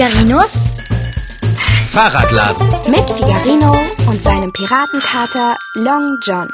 Figarinos 0.00 0.64
Fahrradladen. 1.88 2.66
mit 2.90 3.04
Figarino 3.10 3.76
und 4.08 4.22
seinem 4.22 4.50
Piratenkater 4.50 5.58
Long 5.74 6.16
John. 6.22 6.48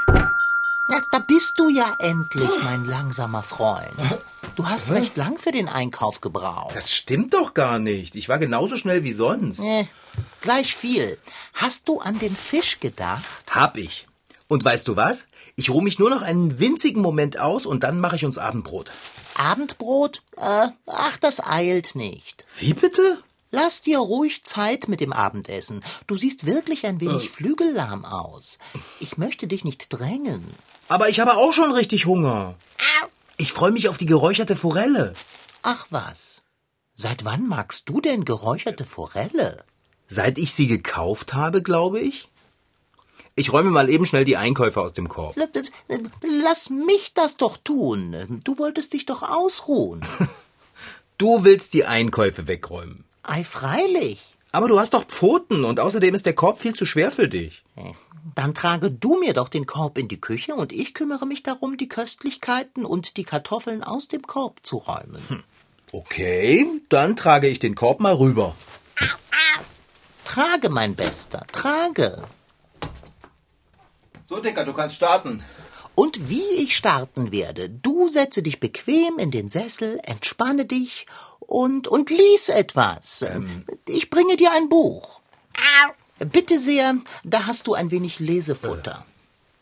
Na, 0.89 1.01
da 1.13 1.21
bist 1.21 1.53
du 1.57 1.69
ja 1.69 1.95
endlich, 2.01 2.51
mein 2.65 2.85
langsamer 2.87 3.45
Freund. 3.45 3.95
Du 4.57 4.69
hast 4.69 4.91
recht 4.91 5.17
lang 5.17 5.39
für 5.39 5.53
den 5.53 5.69
Einkauf 5.69 6.21
gebraucht. 6.21 6.75
Das 6.75 6.91
stimmt 6.91 7.35
doch 7.35 7.55
gar 7.55 7.79
nicht. 7.79 8.17
Ich 8.17 8.29
war 8.29 8.41
genauso 8.41 8.77
schnell 8.77 9.05
wie 9.05 9.13
sonst. 9.13 9.61
Äh, 9.61 9.87
gleich 10.41 10.75
viel. 10.75 11.17
Hast 11.55 11.87
du 11.89 12.01
an 12.01 12.19
den 12.19 12.35
Fisch 12.35 12.81
gedacht? 12.81 13.45
Hab 13.49 13.77
ich. 13.77 14.09
Und 14.49 14.65
weißt 14.65 14.89
du 14.89 14.97
was? 14.97 15.29
Ich 15.55 15.71
ruhe 15.71 15.85
mich 15.85 16.01
nur 16.01 16.11
noch 16.11 16.23
einen 16.23 16.59
winzigen 16.59 17.01
Moment 17.01 17.39
aus 17.39 17.65
und 17.65 17.85
dann 17.85 18.01
mache 18.01 18.17
ich 18.17 18.25
uns 18.25 18.39
Abendbrot. 18.39 18.91
Abendbrot? 19.35 20.21
Äh, 20.37 20.67
ach, 20.89 21.17
das 21.19 21.47
eilt 21.47 21.95
nicht. 21.95 22.45
Wie 22.59 22.75
bitte? 22.75 23.23
Lass 23.51 23.81
dir 23.81 23.99
ruhig 23.99 24.43
Zeit 24.43 24.89
mit 24.89 25.01
dem 25.01 25.13
Abendessen. 25.13 25.83
Du 26.07 26.17
siehst 26.17 26.47
wirklich 26.47 26.87
ein 26.87 27.01
wenig 27.01 27.31
flügellahm 27.31 28.05
aus. 28.05 28.59
Ich 29.01 29.19
möchte 29.19 29.47
dich 29.47 29.65
nicht 29.65 29.89
drängen. 29.91 30.45
Aber 30.89 31.09
ich 31.09 31.21
habe 31.21 31.35
auch 31.37 31.53
schon 31.53 31.73
richtig 31.73 32.07
Hunger. 32.07 32.57
Ich 33.37 33.53
freue 33.53 33.71
mich 33.71 33.89
auf 33.89 33.99
die 33.99 34.07
geräucherte 34.07 34.57
Forelle. 34.57 35.15
Ach 35.63 35.87
was. 35.91 36.43
Seit 36.95 37.25
wann 37.25 37.47
magst 37.47 37.89
du 37.89 38.01
denn 38.01 38.25
geräucherte 38.25 38.87
Forelle? 38.87 39.65
Seit 40.09 40.39
ich 40.39 40.53
sie 40.53 40.67
gekauft 40.67 41.35
habe, 41.35 41.63
glaube 41.63 42.01
ich. 42.01 42.29
Ich 43.35 43.53
räume 43.53 43.71
mal 43.71 43.91
eben 43.91 44.07
schnell 44.07 44.25
die 44.25 44.39
Einkäufe 44.39 44.81
aus 44.81 44.95
dem 44.95 45.09
Korb. 45.09 45.37
Lass, 45.37 45.51
lass 46.23 46.71
mich 46.71 47.13
das 47.13 47.37
doch 47.37 47.59
tun. 47.59 48.41
Du 48.45 48.59
wolltest 48.59 48.93
dich 48.93 49.07
doch 49.07 49.23
ausruhen. 49.23 50.05
Du 51.19 51.45
willst 51.45 51.73
die 51.73 51.87
Einkäufe 51.87 52.47
wegräumen. 52.47 53.06
Ei, 53.27 53.45
freilich. 53.45 54.37
Aber 54.53 54.69
du 54.69 54.79
hast 54.79 54.95
doch 54.95 55.05
Pfoten 55.05 55.65
und 55.65 55.81
außerdem 55.81 56.15
ist 56.15 56.27
der 56.27 56.35
Korb 56.35 56.61
viel 56.61 56.75
zu 56.75 56.87
schwer 56.87 57.11
für 57.11 57.29
dich. 57.29 57.65
Dann 58.35 58.55
trage 58.55 58.91
du 58.91 59.19
mir 59.19 59.35
doch 59.35 59.49
den 59.49 59.67
Korb 59.67 59.99
in 59.99 60.09
die 60.09 60.21
Küche 60.21 60.55
und 60.55 60.73
ich 60.73 60.95
kümmere 60.95 61.27
mich 61.27 61.43
darum, 61.43 61.77
die 61.77 61.89
Köstlichkeiten 61.89 62.85
und 62.85 63.17
die 63.17 63.25
Kartoffeln 63.25 63.83
aus 63.85 64.09
dem 64.09 64.23
Korb 64.23 64.65
zu 64.65 64.79
räumen. 64.79 65.45
Okay, 65.93 66.67
dann 66.89 67.17
trage 67.17 67.49
ich 67.49 67.59
den 67.59 67.75
Korb 67.75 68.01
mal 68.01 68.15
rüber. 68.15 68.57
Trage, 70.25 70.71
mein 70.71 70.95
Bester, 70.95 71.47
trage. 71.53 72.25
So, 74.25 74.41
Dicker, 74.41 74.65
du 74.65 74.73
kannst 74.73 74.97
starten. 74.97 75.45
Und 75.97 76.29
wie 76.29 76.51
ich 76.57 76.77
starten 76.77 77.33
werde, 77.33 77.71
du 77.71 78.09
setze 78.09 78.43
dich 78.43 78.61
bequem 78.61 79.19
in 79.19 79.31
den 79.31 79.49
Sessel, 79.49 79.99
entspanne 80.05 80.67
dich 80.67 81.07
und, 81.41 81.89
und 81.89 82.11
lies 82.11 82.51
etwas. 82.51 83.25
Ich 83.89 84.11
bringe 84.11 84.37
dir 84.37 84.53
ein 84.53 84.69
Buch. 84.69 85.21
Bitte 86.19 86.59
sehr, 86.59 86.97
da 87.25 87.47
hast 87.47 87.67
du 87.67 87.73
ein 87.73 87.91
wenig 87.91 88.21
Lesefutter. 88.21 89.07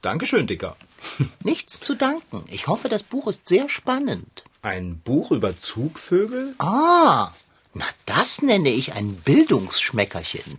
Dankeschön, 0.02 0.48
Dicker. 0.48 0.76
Nichts 1.44 1.78
zu 1.80 1.94
danken. 1.94 2.44
Ich 2.50 2.66
hoffe, 2.66 2.88
das 2.88 3.04
Buch 3.04 3.28
ist 3.28 3.48
sehr 3.48 3.68
spannend. 3.68 4.44
Ein 4.60 4.98
Buch 4.98 5.30
über 5.30 5.60
Zugvögel? 5.60 6.56
Ah, 6.58 7.30
na 7.74 7.86
das 8.06 8.42
nenne 8.42 8.70
ich 8.70 8.94
ein 8.94 9.14
Bildungsschmeckerchen. 9.14 10.58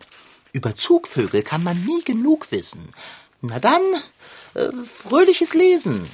Über 0.54 0.76
Zugvögel 0.78 1.44
kann 1.44 1.64
man 1.64 1.84
nie 1.84 2.02
genug 2.04 2.52
wissen. 2.52 2.94
Na 3.42 3.60
dann, 3.60 3.82
äh, 4.56 4.72
fröhliches 4.86 5.54
Lesen. 5.54 6.08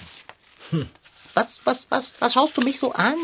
Was, 1.34 1.62
was, 1.64 1.88
was, 1.90 2.14
was 2.20 2.34
schaust 2.34 2.58
du 2.58 2.62
mich 2.62 2.80
so 2.80 2.92
an? 2.94 3.16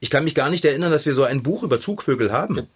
Ich 0.00 0.10
kann 0.10 0.24
mich 0.24 0.34
gar 0.34 0.48
nicht 0.50 0.64
erinnern, 0.64 0.90
dass 0.90 1.06
wir 1.06 1.14
so 1.14 1.24
ein 1.24 1.42
Buch 1.42 1.62
über 1.62 1.80
Zugvögel 1.80 2.32
haben. 2.32 2.68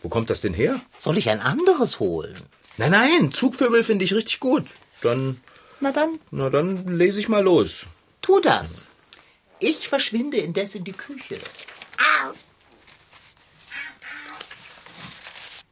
Wo 0.00 0.08
kommt 0.10 0.28
das 0.30 0.42
denn 0.42 0.52
her? 0.54 0.80
Soll 0.98 1.16
ich 1.18 1.30
ein 1.30 1.40
anderes 1.40 2.00
holen? 2.00 2.36
Nein, 2.76 2.90
nein, 2.90 3.32
Zugvögel 3.32 3.82
finde 3.82 4.04
ich 4.04 4.14
richtig 4.14 4.40
gut. 4.40 4.66
Dann, 5.00 5.40
Na 5.80 5.90
dann, 5.92 6.18
na 6.30 6.50
dann 6.50 6.96
lese 6.98 7.18
ich 7.20 7.28
mal 7.28 7.42
los. 7.42 7.86
tu 8.20 8.40
das. 8.40 8.88
Ich 9.58 9.88
verschwinde 9.88 10.36
indes 10.36 10.74
in 10.74 10.84
die 10.84 10.92
Küche. 10.92 11.40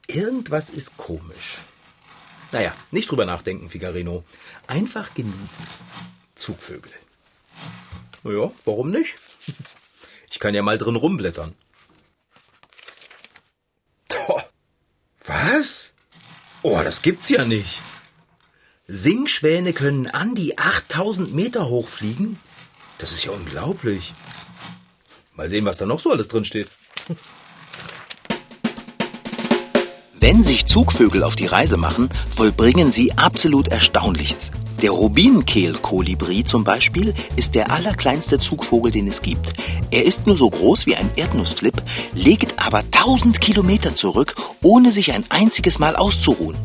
Irgendwas 0.07 0.71
ist 0.71 0.97
komisch. 0.97 1.59
Naja, 2.55 2.73
nicht 2.93 3.11
drüber 3.11 3.27
nachdenken, 3.27 3.69
Figarino. 3.69 4.23
Einfach 4.69 5.13
genießen. 5.15 5.67
Zugvögel. 6.37 6.93
Naja, 8.23 8.53
warum 8.65 8.93
nicht? 8.93 9.17
Ich 10.31 10.39
kann 10.39 10.55
ja 10.55 10.63
mal 10.63 10.79
drin 10.79 10.95
rumblättern. 10.95 11.57
Was? 15.25 15.95
Oh, 16.63 16.81
das 16.85 17.03
gibt's 17.03 17.29
ja 17.29 17.45
nicht. 17.45 17.81
Singschwäne 18.87 19.73
können 19.73 20.07
an 20.07 20.37
die 20.37 20.57
8000 20.57 21.35
Meter 21.35 21.67
hochfliegen? 21.67 22.39
Das 22.99 23.11
ist 23.11 23.25
ja 23.25 23.33
unglaublich. 23.33 24.15
Mal 25.33 25.49
sehen, 25.49 25.67
was 25.67 25.79
da 25.79 25.87
noch 25.87 25.99
so 25.99 26.13
alles 26.13 26.29
drin 26.29 26.45
steht. 26.45 26.69
Wenn 30.27 30.43
sich 30.43 30.65
Zugvögel 30.65 31.23
auf 31.23 31.37
die 31.37 31.45
Reise 31.45 31.77
machen, 31.77 32.09
vollbringen 32.35 32.93
sie 32.93 33.13
absolut 33.13 33.69
Erstaunliches. 33.69 34.53
Der 34.81 34.91
Rubinkehl-Kolibri 34.91 36.45
zum 36.45 36.65
Beispiel 36.65 37.13
ist 37.37 37.55
der 37.55 37.71
allerkleinste 37.71 38.39
Zugvogel, 38.39 38.91
den 38.91 39.07
es 39.07 39.21
gibt. 39.21 39.53
Er 39.91 40.07
ist 40.07 40.27
nur 40.27 40.39
so 40.39 40.49
groß 40.49 40.87
wie 40.87 40.97
ein 40.97 41.11
Erdnussflip, 41.17 41.75
legt 42.15 42.55
aber 42.57 42.79
1000 42.79 43.39
Kilometer 43.43 43.97
zurück, 43.97 44.35
ohne 44.63 44.93
sich 44.93 45.13
ein 45.13 45.27
einziges 45.29 45.79
Mal 45.79 45.95
auszuruhen. 45.95 46.57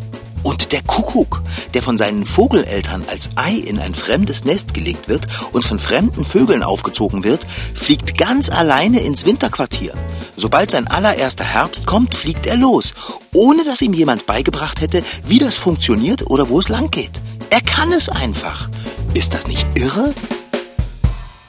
Und 0.44 0.72
der 0.72 0.82
Kuckuck, 0.82 1.42
der 1.74 1.84
von 1.84 1.98
seinen 1.98 2.26
Vogeleltern 2.26 3.04
als 3.08 3.30
Ei 3.36 3.56
in 3.56 3.80
ein 3.80 3.94
fremdes 3.94 4.46
Nest 4.46 4.74
gelegt 4.74 5.08
wird 5.08 5.28
und 5.52 5.66
von 5.66 5.80
fremden 5.80 6.26
Vögeln 6.26 6.64
aufgezogen 6.64 7.24
wird, 7.24 7.46
fliegt 7.76 8.18
ganz 8.18 8.50
alleine 8.50 9.02
ins 9.02 9.26
Winterquartier. 9.26 9.94
Sobald 10.36 10.72
sein 10.72 10.88
allererster 10.88 11.44
Herbst 11.44 11.86
kommt, 11.86 12.16
fliegt 12.16 12.46
er 12.46 12.56
los, 12.56 12.94
ohne 13.34 13.64
dass 13.64 13.82
ihm 13.82 13.94
jemand 13.94 14.26
beigebracht 14.26 14.82
hätte, 14.82 15.04
wie 15.26 15.40
das 15.40 15.58
funktioniert 15.58 16.30
oder 16.30 16.50
wo 16.50 16.60
es 16.60 16.70
lang 16.70 16.92
geht. 16.92 17.20
Er 17.50 17.62
kann 17.62 17.92
es 17.92 18.10
einfach. 18.10 18.70
Ist 19.14 19.34
das 19.34 19.48
nicht 19.48 19.68
irre? 19.76 20.14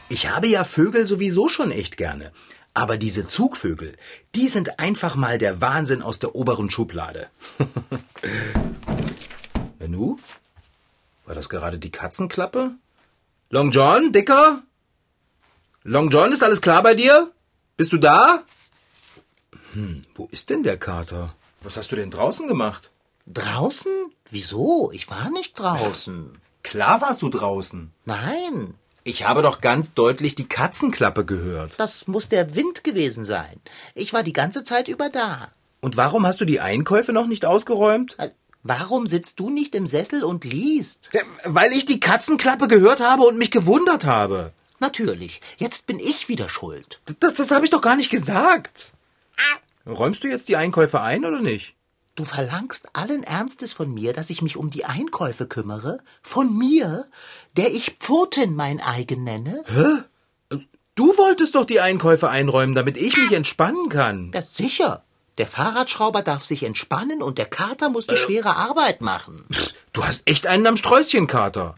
Ich 0.08 0.28
habe 0.28 0.48
ja 0.48 0.64
Vögel 0.64 1.06
sowieso 1.06 1.48
schon 1.48 1.70
echt 1.70 1.96
gerne. 1.96 2.32
Aber 2.72 2.96
diese 2.96 3.26
Zugvögel, 3.26 3.96
die 4.34 4.48
sind 4.48 4.78
einfach 4.78 5.16
mal 5.16 5.38
der 5.38 5.60
Wahnsinn 5.60 6.02
aus 6.02 6.18
der 6.18 6.34
oberen 6.34 6.70
Schublade. 6.70 7.28
Nanu? 10.00 10.18
War 11.26 11.34
das 11.34 11.48
gerade 11.48 11.78
die 11.78 11.90
Katzenklappe? 11.90 12.72
Long 13.50 13.70
John, 13.70 14.12
Dicker? 14.12 14.62
Long 15.82 16.10
John, 16.10 16.32
ist 16.32 16.42
alles 16.42 16.60
klar 16.60 16.82
bei 16.82 16.94
dir? 16.94 17.30
Bist 17.76 17.92
du 17.92 17.98
da? 17.98 18.42
Hm, 19.72 20.04
wo 20.14 20.28
ist 20.30 20.50
denn 20.50 20.62
der 20.62 20.78
Kater? 20.78 21.34
Was 21.62 21.76
hast 21.76 21.92
du 21.92 21.96
denn 21.96 22.10
draußen 22.10 22.48
gemacht? 22.48 22.90
Draußen? 23.26 23.92
Wieso? 24.30 24.90
Ich 24.92 25.10
war 25.10 25.30
nicht 25.30 25.58
draußen. 25.58 26.38
Klar 26.62 27.00
warst 27.00 27.22
du 27.22 27.28
draußen. 27.28 27.90
Nein, 28.04 28.74
Ich 29.04 29.24
habe 29.26 29.40
doch 29.42 29.60
ganz 29.62 29.92
deutlich 29.94 30.34
die 30.34 30.46
Katzenklappe 30.48 31.24
gehört. 31.24 31.78
das 31.80 32.06
muss 32.06 32.28
der 32.28 32.54
Wind 32.54 32.84
gewesen 32.84 33.24
sein. 33.24 33.60
Ich 33.94 34.12
war 34.12 34.22
die 34.22 34.34
ganze 34.34 34.62
Zeit 34.64 34.88
über 34.88 35.08
da. 35.08 35.48
Und 35.80 35.96
warum 35.96 36.26
hast 36.26 36.40
du 36.42 36.44
die 36.44 36.60
Einkäufe 36.60 37.12
noch 37.14 37.26
nicht 37.26 37.46
ausgeräumt? 37.46 38.16
Warum 38.62 39.06
sitzt 39.06 39.40
du 39.40 39.48
nicht 39.48 39.74
im 39.74 39.86
Sessel 39.86 40.22
und 40.22 40.44
liest? 40.44 41.08
Ja, 41.12 41.22
weil 41.44 41.72
ich 41.72 41.86
die 41.86 42.00
Katzenklappe 42.00 42.68
gehört 42.68 43.00
habe 43.00 43.22
und 43.22 43.38
mich 43.38 43.50
gewundert 43.50 44.04
habe. 44.04 44.52
Natürlich, 44.80 45.40
jetzt 45.58 45.86
bin 45.86 45.98
ich 45.98 46.28
wieder 46.28 46.48
schuld. 46.48 47.00
Das, 47.20 47.34
das 47.34 47.50
habe 47.50 47.64
ich 47.64 47.70
doch 47.70 47.80
gar 47.80 47.96
nicht 47.96 48.10
gesagt. 48.10 48.92
Räumst 49.86 50.24
du 50.24 50.28
jetzt 50.28 50.48
die 50.48 50.56
Einkäufe 50.56 51.00
ein 51.00 51.24
oder 51.24 51.40
nicht? 51.40 51.74
Du 52.14 52.24
verlangst 52.24 52.88
allen 52.92 53.22
Ernstes 53.22 53.72
von 53.72 53.92
mir, 53.92 54.12
dass 54.12 54.30
ich 54.30 54.42
mich 54.42 54.56
um 54.56 54.70
die 54.70 54.84
Einkäufe 54.84 55.46
kümmere? 55.46 55.98
Von 56.22 56.56
mir, 56.56 57.06
der 57.56 57.72
ich 57.72 57.96
Pfoten 57.98 58.54
mein 58.54 58.80
eigen 58.80 59.24
nenne? 59.24 59.64
Du 60.94 61.16
wolltest 61.16 61.54
doch 61.54 61.64
die 61.64 61.80
Einkäufe 61.80 62.28
einräumen, 62.28 62.74
damit 62.74 62.98
ich 62.98 63.16
mich 63.16 63.32
entspannen 63.32 63.88
kann. 63.88 64.32
Ja, 64.34 64.42
sicher. 64.42 65.02
Der 65.40 65.46
Fahrradschrauber 65.46 66.20
darf 66.20 66.44
sich 66.44 66.64
entspannen 66.64 67.22
und 67.22 67.38
der 67.38 67.46
Kater 67.46 67.88
muss 67.88 68.06
die 68.06 68.18
schwere 68.18 68.56
Arbeit 68.56 69.00
machen. 69.00 69.46
Du 69.94 70.04
hast 70.04 70.26
echt 70.26 70.46
einen 70.46 70.66
am 70.66 70.76
Sträußchen, 70.76 71.26
Kater. 71.26 71.76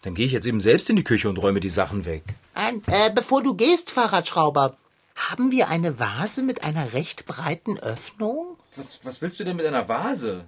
Dann 0.00 0.14
gehe 0.14 0.24
ich 0.24 0.32
jetzt 0.32 0.46
eben 0.46 0.58
selbst 0.58 0.88
in 0.88 0.96
die 0.96 1.04
Küche 1.04 1.28
und 1.28 1.36
räume 1.36 1.60
die 1.60 1.68
Sachen 1.68 2.06
weg. 2.06 2.24
Äh, 2.54 3.10
bevor 3.14 3.42
du 3.42 3.52
gehst, 3.52 3.90
Fahrradschrauber, 3.90 4.74
haben 5.14 5.50
wir 5.50 5.68
eine 5.68 5.98
Vase 5.98 6.42
mit 6.42 6.64
einer 6.64 6.94
recht 6.94 7.26
breiten 7.26 7.78
Öffnung? 7.78 8.56
Was, 8.74 9.00
was 9.02 9.20
willst 9.20 9.38
du 9.38 9.44
denn 9.44 9.56
mit 9.56 9.66
einer 9.66 9.90
Vase? 9.90 10.46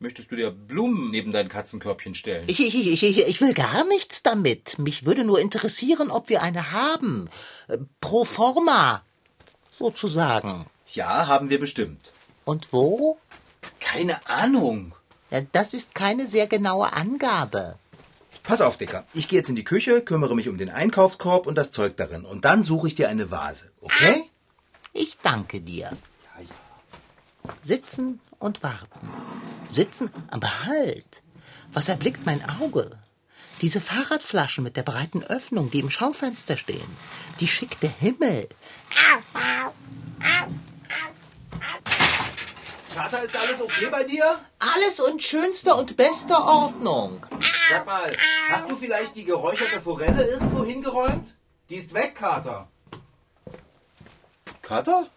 Möchtest 0.00 0.30
du 0.32 0.36
dir 0.36 0.50
Blumen 0.50 1.10
neben 1.10 1.32
dein 1.32 1.48
Katzenkörbchen 1.48 2.14
stellen? 2.14 2.44
Ich, 2.46 2.60
ich, 2.60 2.74
ich, 2.74 3.02
ich, 3.02 3.26
ich 3.26 3.40
will 3.40 3.54
gar 3.54 3.86
nichts 3.86 4.22
damit. 4.22 4.78
Mich 4.78 5.06
würde 5.06 5.24
nur 5.24 5.40
interessieren, 5.40 6.10
ob 6.10 6.28
wir 6.28 6.42
eine 6.42 6.72
haben. 6.72 7.30
Äh, 7.68 7.78
Pro 8.02 8.26
forma, 8.26 9.02
sozusagen. 9.70 10.66
Ja, 10.94 11.26
haben 11.26 11.50
wir 11.50 11.60
bestimmt. 11.60 12.12
Und 12.44 12.72
wo? 12.72 13.18
Keine 13.80 14.26
Ahnung. 14.28 14.94
Ja, 15.30 15.40
das 15.52 15.74
ist 15.74 15.94
keine 15.94 16.26
sehr 16.26 16.46
genaue 16.46 16.92
Angabe. 16.92 17.78
Pass 18.42 18.60
auf, 18.60 18.76
Dicker. 18.76 19.04
Ich 19.14 19.26
gehe 19.26 19.38
jetzt 19.38 19.48
in 19.48 19.56
die 19.56 19.64
Küche, 19.64 20.02
kümmere 20.02 20.36
mich 20.36 20.48
um 20.48 20.58
den 20.58 20.68
Einkaufskorb 20.68 21.46
und 21.46 21.54
das 21.56 21.70
Zeug 21.70 21.96
darin. 21.96 22.26
Und 22.26 22.44
dann 22.44 22.62
suche 22.62 22.88
ich 22.88 22.94
dir 22.94 23.08
eine 23.08 23.30
Vase, 23.30 23.72
okay? 23.80 24.30
Ich 24.92 25.18
danke 25.22 25.60
dir. 25.62 25.90
Sitzen 27.62 28.20
und 28.38 28.62
warten. 28.62 29.08
Sitzen, 29.68 30.10
aber 30.30 30.66
halt. 30.66 31.22
Was 31.72 31.88
erblickt 31.88 32.24
mein 32.26 32.42
Auge? 32.60 32.90
Diese 33.60 33.80
Fahrradflaschen 33.80 34.62
mit 34.62 34.76
der 34.76 34.82
breiten 34.82 35.22
Öffnung, 35.22 35.70
die 35.70 35.80
im 35.80 35.90
Schaufenster 35.90 36.56
stehen. 36.56 36.96
Die 37.40 37.48
schickt 37.48 37.82
der 37.82 37.90
Himmel. 37.90 38.48
Vater, 42.94 43.24
ist 43.24 43.34
alles 43.34 43.60
okay 43.60 43.88
bei 43.90 44.04
dir? 44.04 44.38
Alles 44.60 45.00
in 45.00 45.18
schönster 45.18 45.76
und 45.76 45.96
bester 45.96 46.46
Ordnung. 46.46 47.26
Sag 47.68 47.86
mal, 47.86 48.16
hast 48.48 48.70
du 48.70 48.76
vielleicht 48.76 49.16
die 49.16 49.24
geräucherte 49.24 49.80
Forelle 49.80 50.24
irgendwo 50.28 50.64
hingeräumt? 50.64 51.36
Die 51.70 51.74
ist 51.74 51.92
weg, 51.92 52.14
Kater. 52.14 52.68
Kater? 54.62 55.08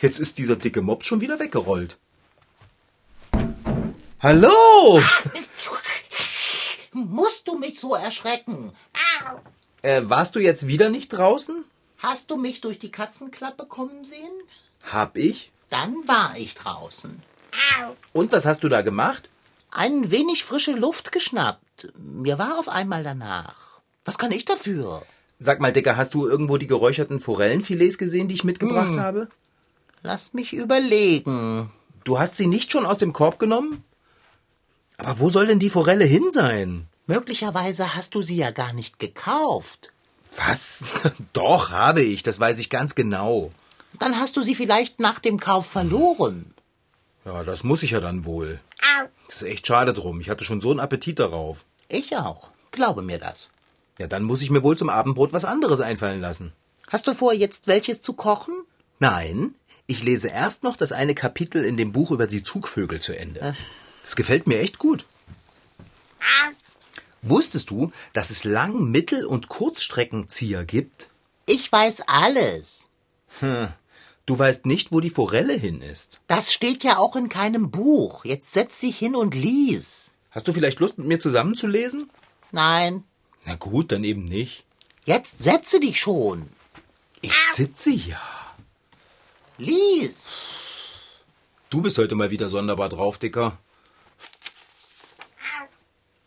Jetzt 0.00 0.20
ist 0.20 0.38
dieser 0.38 0.54
dicke 0.54 0.82
Mops 0.82 1.04
schon 1.04 1.20
wieder 1.20 1.40
weggerollt. 1.40 1.98
Hallo! 4.20 5.02
Musst 6.92 7.48
du 7.48 7.58
mich 7.58 7.80
so 7.80 7.96
erschrecken? 7.96 8.72
Äh, 9.82 10.02
warst 10.04 10.36
du 10.36 10.38
jetzt 10.38 10.68
wieder 10.68 10.90
nicht 10.90 11.08
draußen? 11.08 11.64
Hast 11.98 12.30
du 12.30 12.36
mich 12.36 12.60
durch 12.60 12.78
die 12.78 12.92
Katzenklappe 12.92 13.66
kommen 13.66 14.04
sehen? 14.04 14.30
Hab 14.84 15.16
ich. 15.16 15.50
Dann 15.72 15.94
war 16.06 16.34
ich 16.36 16.54
draußen. 16.54 17.22
Und 18.12 18.30
was 18.30 18.44
hast 18.44 18.62
du 18.62 18.68
da 18.68 18.82
gemacht? 18.82 19.30
Ein 19.70 20.10
wenig 20.10 20.44
frische 20.44 20.72
Luft 20.72 21.12
geschnappt. 21.12 21.90
Mir 21.96 22.38
war 22.38 22.58
auf 22.58 22.68
einmal 22.68 23.02
danach. 23.02 23.80
Was 24.04 24.18
kann 24.18 24.32
ich 24.32 24.44
dafür? 24.44 25.02
Sag 25.38 25.60
mal, 25.60 25.72
Dicker, 25.72 25.96
hast 25.96 26.12
du 26.12 26.28
irgendwo 26.28 26.58
die 26.58 26.66
geräucherten 26.66 27.20
Forellenfilets 27.20 27.96
gesehen, 27.96 28.28
die 28.28 28.34
ich 28.34 28.44
mitgebracht 28.44 28.98
habe? 28.98 29.28
Lass 30.02 30.34
mich 30.34 30.52
überlegen. 30.52 31.72
Du 32.04 32.18
hast 32.18 32.36
sie 32.36 32.48
nicht 32.48 32.70
schon 32.70 32.84
aus 32.84 32.98
dem 32.98 33.14
Korb 33.14 33.38
genommen? 33.38 33.82
Aber 34.98 35.20
wo 35.20 35.30
soll 35.30 35.46
denn 35.46 35.58
die 35.58 35.70
Forelle 35.70 36.04
hin 36.04 36.32
sein? 36.32 36.86
Möglicherweise 37.06 37.96
hast 37.96 38.14
du 38.14 38.20
sie 38.20 38.36
ja 38.36 38.50
gar 38.50 38.74
nicht 38.74 38.98
gekauft. 38.98 39.90
Was? 40.36 40.84
Doch, 41.32 41.70
habe 41.70 42.02
ich, 42.02 42.22
das 42.22 42.38
weiß 42.38 42.58
ich 42.58 42.68
ganz 42.68 42.94
genau. 42.94 43.52
Dann 43.98 44.18
hast 44.18 44.36
du 44.36 44.42
sie 44.42 44.54
vielleicht 44.54 45.00
nach 45.00 45.18
dem 45.18 45.38
Kauf 45.38 45.66
verloren. 45.66 46.54
Ja, 47.24 47.44
das 47.44 47.62
muss 47.62 47.82
ich 47.82 47.92
ja 47.92 48.00
dann 48.00 48.24
wohl. 48.24 48.60
Das 49.28 49.36
ist 49.36 49.48
echt 49.48 49.66
schade 49.66 49.92
drum. 49.92 50.20
Ich 50.20 50.28
hatte 50.28 50.44
schon 50.44 50.60
so 50.60 50.70
einen 50.70 50.80
Appetit 50.80 51.18
darauf. 51.18 51.64
Ich 51.88 52.16
auch. 52.16 52.50
Glaube 52.70 53.02
mir 53.02 53.18
das. 53.18 53.50
Ja, 53.98 54.06
dann 54.06 54.22
muss 54.24 54.42
ich 54.42 54.50
mir 54.50 54.62
wohl 54.62 54.76
zum 54.76 54.88
Abendbrot 54.88 55.32
was 55.32 55.44
anderes 55.44 55.80
einfallen 55.80 56.20
lassen. 56.20 56.52
Hast 56.88 57.06
du 57.06 57.14
vor, 57.14 57.32
jetzt 57.32 57.66
welches 57.66 58.02
zu 58.02 58.14
kochen? 58.14 58.54
Nein, 58.98 59.54
ich 59.86 60.02
lese 60.02 60.28
erst 60.28 60.62
noch 60.62 60.76
das 60.76 60.92
eine 60.92 61.14
Kapitel 61.14 61.64
in 61.64 61.76
dem 61.76 61.92
Buch 61.92 62.10
über 62.10 62.26
die 62.26 62.42
Zugvögel 62.42 63.00
zu 63.00 63.16
Ende. 63.16 63.54
Das 64.02 64.16
gefällt 64.16 64.46
mir 64.46 64.58
echt 64.58 64.78
gut. 64.78 65.06
Wusstest 67.22 67.70
du, 67.70 67.92
dass 68.12 68.30
es 68.30 68.44
Lang-, 68.44 68.90
Mittel- 68.90 69.26
und 69.26 69.48
Kurzstreckenzieher 69.48 70.64
gibt? 70.64 71.08
Ich 71.46 71.70
weiß 71.70 72.02
alles. 72.06 72.88
Du 74.24 74.38
weißt 74.38 74.66
nicht, 74.66 74.92
wo 74.92 75.00
die 75.00 75.10
Forelle 75.10 75.54
hin 75.54 75.82
ist. 75.82 76.20
Das 76.28 76.52
steht 76.52 76.84
ja 76.84 76.98
auch 76.98 77.16
in 77.16 77.28
keinem 77.28 77.70
Buch. 77.70 78.24
Jetzt 78.24 78.52
setz 78.52 78.78
dich 78.78 78.96
hin 78.96 79.16
und 79.16 79.34
lies. 79.34 80.12
Hast 80.30 80.46
du 80.46 80.52
vielleicht 80.52 80.78
Lust, 80.80 80.96
mit 80.96 81.08
mir 81.08 81.18
zusammenzulesen? 81.18 82.10
Nein. 82.52 83.04
Na 83.44 83.56
gut, 83.56 83.90
dann 83.90 84.04
eben 84.04 84.24
nicht. 84.24 84.64
Jetzt 85.04 85.42
setze 85.42 85.80
dich 85.80 86.00
schon. 86.00 86.48
Ich 87.20 87.36
sitze 87.52 87.90
ja. 87.90 88.20
Lies. 89.58 90.28
Du 91.70 91.82
bist 91.82 91.98
heute 91.98 92.14
mal 92.14 92.30
wieder 92.30 92.48
sonderbar 92.48 92.88
drauf, 92.88 93.18
Dicker. 93.18 93.58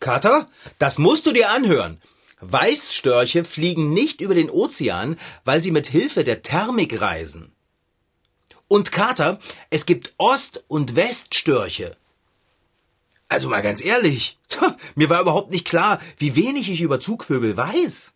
Kater, 0.00 0.50
das 0.78 0.98
musst 0.98 1.26
du 1.26 1.32
dir 1.32 1.50
anhören. 1.50 2.00
Weißstörche 2.40 3.44
fliegen 3.44 3.92
nicht 3.94 4.20
über 4.20 4.34
den 4.34 4.50
Ozean, 4.50 5.18
weil 5.44 5.62
sie 5.62 5.70
mit 5.70 5.86
Hilfe 5.86 6.22
der 6.22 6.42
Thermik 6.42 7.00
reisen. 7.00 7.55
Und 8.68 8.90
Kater, 8.90 9.38
es 9.70 9.86
gibt 9.86 10.12
Ost- 10.18 10.64
und 10.66 10.96
Weststörche. 10.96 11.96
Also 13.28 13.48
mal 13.48 13.62
ganz 13.62 13.84
ehrlich, 13.84 14.38
mir 14.94 15.08
war 15.08 15.20
überhaupt 15.20 15.50
nicht 15.50 15.66
klar, 15.66 16.00
wie 16.18 16.36
wenig 16.36 16.70
ich 16.70 16.80
über 16.80 17.00
Zugvögel 17.00 17.56
weiß. 17.56 18.12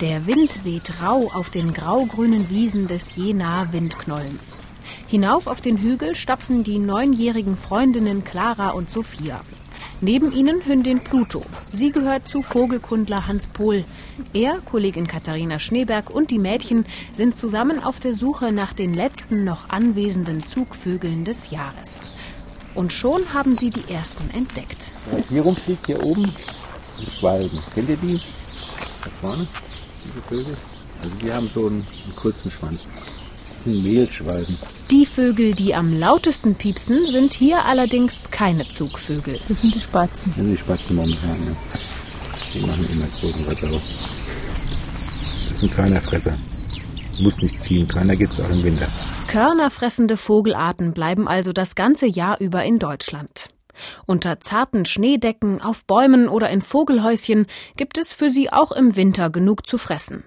Der 0.00 0.26
Wind 0.26 0.64
weht 0.64 1.02
rau 1.02 1.30
auf 1.32 1.48
den 1.50 1.72
graugrünen 1.72 2.50
Wiesen 2.50 2.86
des 2.88 3.14
Jenaer 3.14 3.72
Windknollens. 3.72 4.58
Hinauf 5.06 5.46
auf 5.46 5.60
den 5.60 5.78
Hügel 5.78 6.16
stapfen 6.16 6.64
die 6.64 6.78
neunjährigen 6.78 7.56
Freundinnen 7.56 8.24
Clara 8.24 8.70
und 8.70 8.90
Sophia. 8.90 9.42
Neben 10.04 10.32
ihnen 10.32 10.60
Hündin 10.66 10.98
Pluto. 10.98 11.40
Sie 11.72 11.92
gehört 11.92 12.26
zu 12.26 12.42
Vogelkundler 12.42 13.28
Hans 13.28 13.46
Pohl. 13.46 13.84
Er, 14.32 14.58
Kollegin 14.58 15.06
Katharina 15.06 15.60
Schneeberg 15.60 16.10
und 16.10 16.32
die 16.32 16.40
Mädchen 16.40 16.86
sind 17.14 17.38
zusammen 17.38 17.80
auf 17.80 18.00
der 18.00 18.12
Suche 18.12 18.50
nach 18.50 18.72
den 18.72 18.94
letzten 18.94 19.44
noch 19.44 19.68
anwesenden 19.68 20.44
Zugvögeln 20.44 21.24
des 21.24 21.50
Jahres. 21.50 22.10
Und 22.74 22.92
schon 22.92 23.32
haben 23.32 23.56
sie 23.56 23.70
die 23.70 23.92
ersten 23.92 24.28
entdeckt. 24.30 24.90
Was 25.12 25.28
hier 25.28 25.42
rumfliegt, 25.42 25.86
hier 25.86 26.02
oben, 26.02 26.32
die 27.00 27.08
Schwalben. 27.08 27.60
Kennt 27.72 27.88
ihr 27.88 27.96
die? 27.96 28.20
Da 29.04 29.10
vorne, 29.20 29.46
diese 30.04 30.20
Vögel? 30.22 30.56
Also 31.00 31.14
die 31.22 31.32
haben 31.32 31.48
so 31.48 31.68
einen, 31.68 31.86
einen 32.04 32.16
kurzen 32.16 32.50
Schwanz. 32.50 32.88
Sind 33.64 33.84
Mehlschwalben. 33.84 34.58
Die 34.90 35.06
Vögel, 35.06 35.54
die 35.54 35.72
am 35.74 35.96
lautesten 35.96 36.56
piepsen, 36.56 37.06
sind 37.06 37.32
hier 37.32 37.64
allerdings 37.64 38.28
keine 38.30 38.68
Zugvögel. 38.68 39.38
Das 39.46 39.60
sind 39.60 39.74
die 39.74 39.80
Spatzen. 39.80 40.30
Das 40.30 40.36
sind 40.36 40.50
die 40.50 40.56
Spatzen 40.56 40.96
momentan, 40.96 41.46
ja. 41.46 41.78
Die 42.52 42.60
machen 42.60 42.88
immer 42.92 43.06
großen 43.06 43.44
Radau. 43.44 43.80
Das 45.48 45.58
ist 45.58 45.62
ein 45.62 45.70
kleiner 45.70 46.00
Fresser. 46.00 46.36
Muss 47.20 47.40
nicht 47.40 47.60
ziehen, 47.60 47.86
kleiner 47.86 48.16
geht's 48.16 48.40
auch 48.40 48.50
im 48.50 48.64
Winter. 48.64 48.88
Körnerfressende 49.28 50.16
Vogelarten 50.16 50.92
bleiben 50.92 51.28
also 51.28 51.52
das 51.52 51.76
ganze 51.76 52.06
Jahr 52.06 52.40
über 52.40 52.64
in 52.64 52.80
Deutschland. 52.80 53.48
Unter 54.06 54.40
zarten 54.40 54.86
Schneedecken, 54.86 55.62
auf 55.62 55.84
Bäumen 55.86 56.28
oder 56.28 56.50
in 56.50 56.62
Vogelhäuschen 56.62 57.46
gibt 57.76 57.96
es 57.96 58.12
für 58.12 58.30
sie 58.30 58.52
auch 58.52 58.72
im 58.72 58.96
Winter 58.96 59.30
genug 59.30 59.66
zu 59.66 59.78
fressen. 59.78 60.24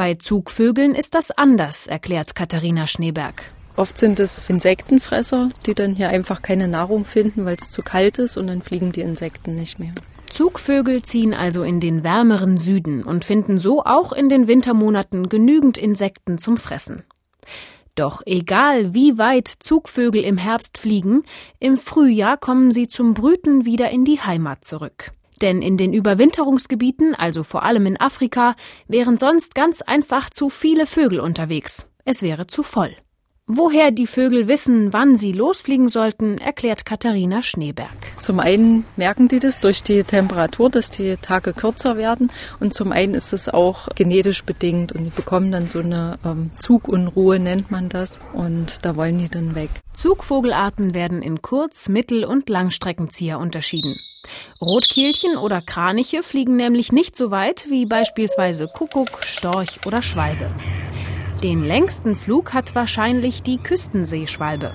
Bei 0.00 0.14
Zugvögeln 0.14 0.94
ist 0.94 1.14
das 1.14 1.30
anders, 1.30 1.86
erklärt 1.86 2.34
Katharina 2.34 2.86
Schneeberg. 2.86 3.52
Oft 3.76 3.98
sind 3.98 4.18
es 4.18 4.48
Insektenfresser, 4.48 5.50
die 5.66 5.74
dann 5.74 5.94
hier 5.94 6.08
einfach 6.08 6.40
keine 6.40 6.68
Nahrung 6.68 7.04
finden, 7.04 7.44
weil 7.44 7.56
es 7.56 7.68
zu 7.68 7.82
kalt 7.82 8.18
ist 8.18 8.38
und 8.38 8.46
dann 8.46 8.62
fliegen 8.62 8.92
die 8.92 9.02
Insekten 9.02 9.56
nicht 9.56 9.78
mehr. 9.78 9.92
Zugvögel 10.30 11.02
ziehen 11.02 11.34
also 11.34 11.62
in 11.64 11.80
den 11.80 12.02
wärmeren 12.02 12.56
Süden 12.56 13.04
und 13.04 13.26
finden 13.26 13.58
so 13.58 13.84
auch 13.84 14.14
in 14.14 14.30
den 14.30 14.48
Wintermonaten 14.48 15.28
genügend 15.28 15.76
Insekten 15.76 16.38
zum 16.38 16.56
Fressen. 16.56 17.02
Doch 17.94 18.22
egal 18.24 18.94
wie 18.94 19.18
weit 19.18 19.48
Zugvögel 19.48 20.24
im 20.24 20.38
Herbst 20.38 20.78
fliegen, 20.78 21.24
im 21.58 21.76
Frühjahr 21.76 22.38
kommen 22.38 22.70
sie 22.70 22.88
zum 22.88 23.12
Brüten 23.12 23.66
wieder 23.66 23.90
in 23.90 24.06
die 24.06 24.22
Heimat 24.22 24.64
zurück. 24.64 25.12
Denn 25.40 25.62
in 25.62 25.76
den 25.76 25.92
Überwinterungsgebieten, 25.92 27.14
also 27.14 27.42
vor 27.42 27.62
allem 27.62 27.86
in 27.86 28.00
Afrika, 28.00 28.54
wären 28.88 29.18
sonst 29.18 29.54
ganz 29.54 29.82
einfach 29.82 30.30
zu 30.30 30.50
viele 30.50 30.86
Vögel 30.86 31.20
unterwegs. 31.20 31.88
Es 32.04 32.22
wäre 32.22 32.46
zu 32.46 32.62
voll. 32.62 32.94
Woher 33.52 33.90
die 33.90 34.06
Vögel 34.06 34.46
wissen, 34.46 34.92
wann 34.92 35.16
sie 35.16 35.32
losfliegen 35.32 35.88
sollten, 35.88 36.38
erklärt 36.38 36.86
Katharina 36.86 37.42
Schneeberg. 37.42 37.96
Zum 38.20 38.38
einen 38.38 38.84
merken 38.94 39.26
die 39.26 39.40
das 39.40 39.58
durch 39.58 39.82
die 39.82 40.04
Temperatur, 40.04 40.70
dass 40.70 40.88
die 40.90 41.16
Tage 41.16 41.52
kürzer 41.52 41.96
werden 41.96 42.30
und 42.60 42.72
zum 42.72 42.92
einen 42.92 43.14
ist 43.14 43.32
es 43.32 43.48
auch 43.48 43.88
genetisch 43.96 44.44
bedingt 44.44 44.92
und 44.92 45.02
die 45.02 45.10
bekommen 45.10 45.50
dann 45.50 45.66
so 45.66 45.80
eine 45.80 46.16
ähm, 46.24 46.52
Zugunruhe, 46.60 47.40
nennt 47.40 47.72
man 47.72 47.88
das, 47.88 48.20
und 48.34 48.84
da 48.84 48.94
wollen 48.94 49.18
die 49.18 49.28
dann 49.28 49.56
weg. 49.56 49.70
Zugvogelarten 49.96 50.94
werden 50.94 51.20
in 51.20 51.42
Kurz-, 51.42 51.88
Mittel- 51.88 52.24
und 52.24 52.48
Langstreckenzieher 52.48 53.40
unterschieden. 53.40 53.98
Rotkehlchen 54.62 55.36
oder 55.36 55.60
Kraniche 55.60 56.22
fliegen 56.22 56.54
nämlich 56.54 56.92
nicht 56.92 57.16
so 57.16 57.32
weit 57.32 57.68
wie 57.68 57.84
beispielsweise 57.84 58.68
Kuckuck, 58.68 59.24
Storch 59.24 59.84
oder 59.86 60.02
Schwalbe. 60.02 60.50
Den 61.42 61.64
längsten 61.64 62.16
Flug 62.16 62.52
hat 62.52 62.74
wahrscheinlich 62.74 63.42
die 63.42 63.56
Küstenseeschwalbe. 63.56 64.74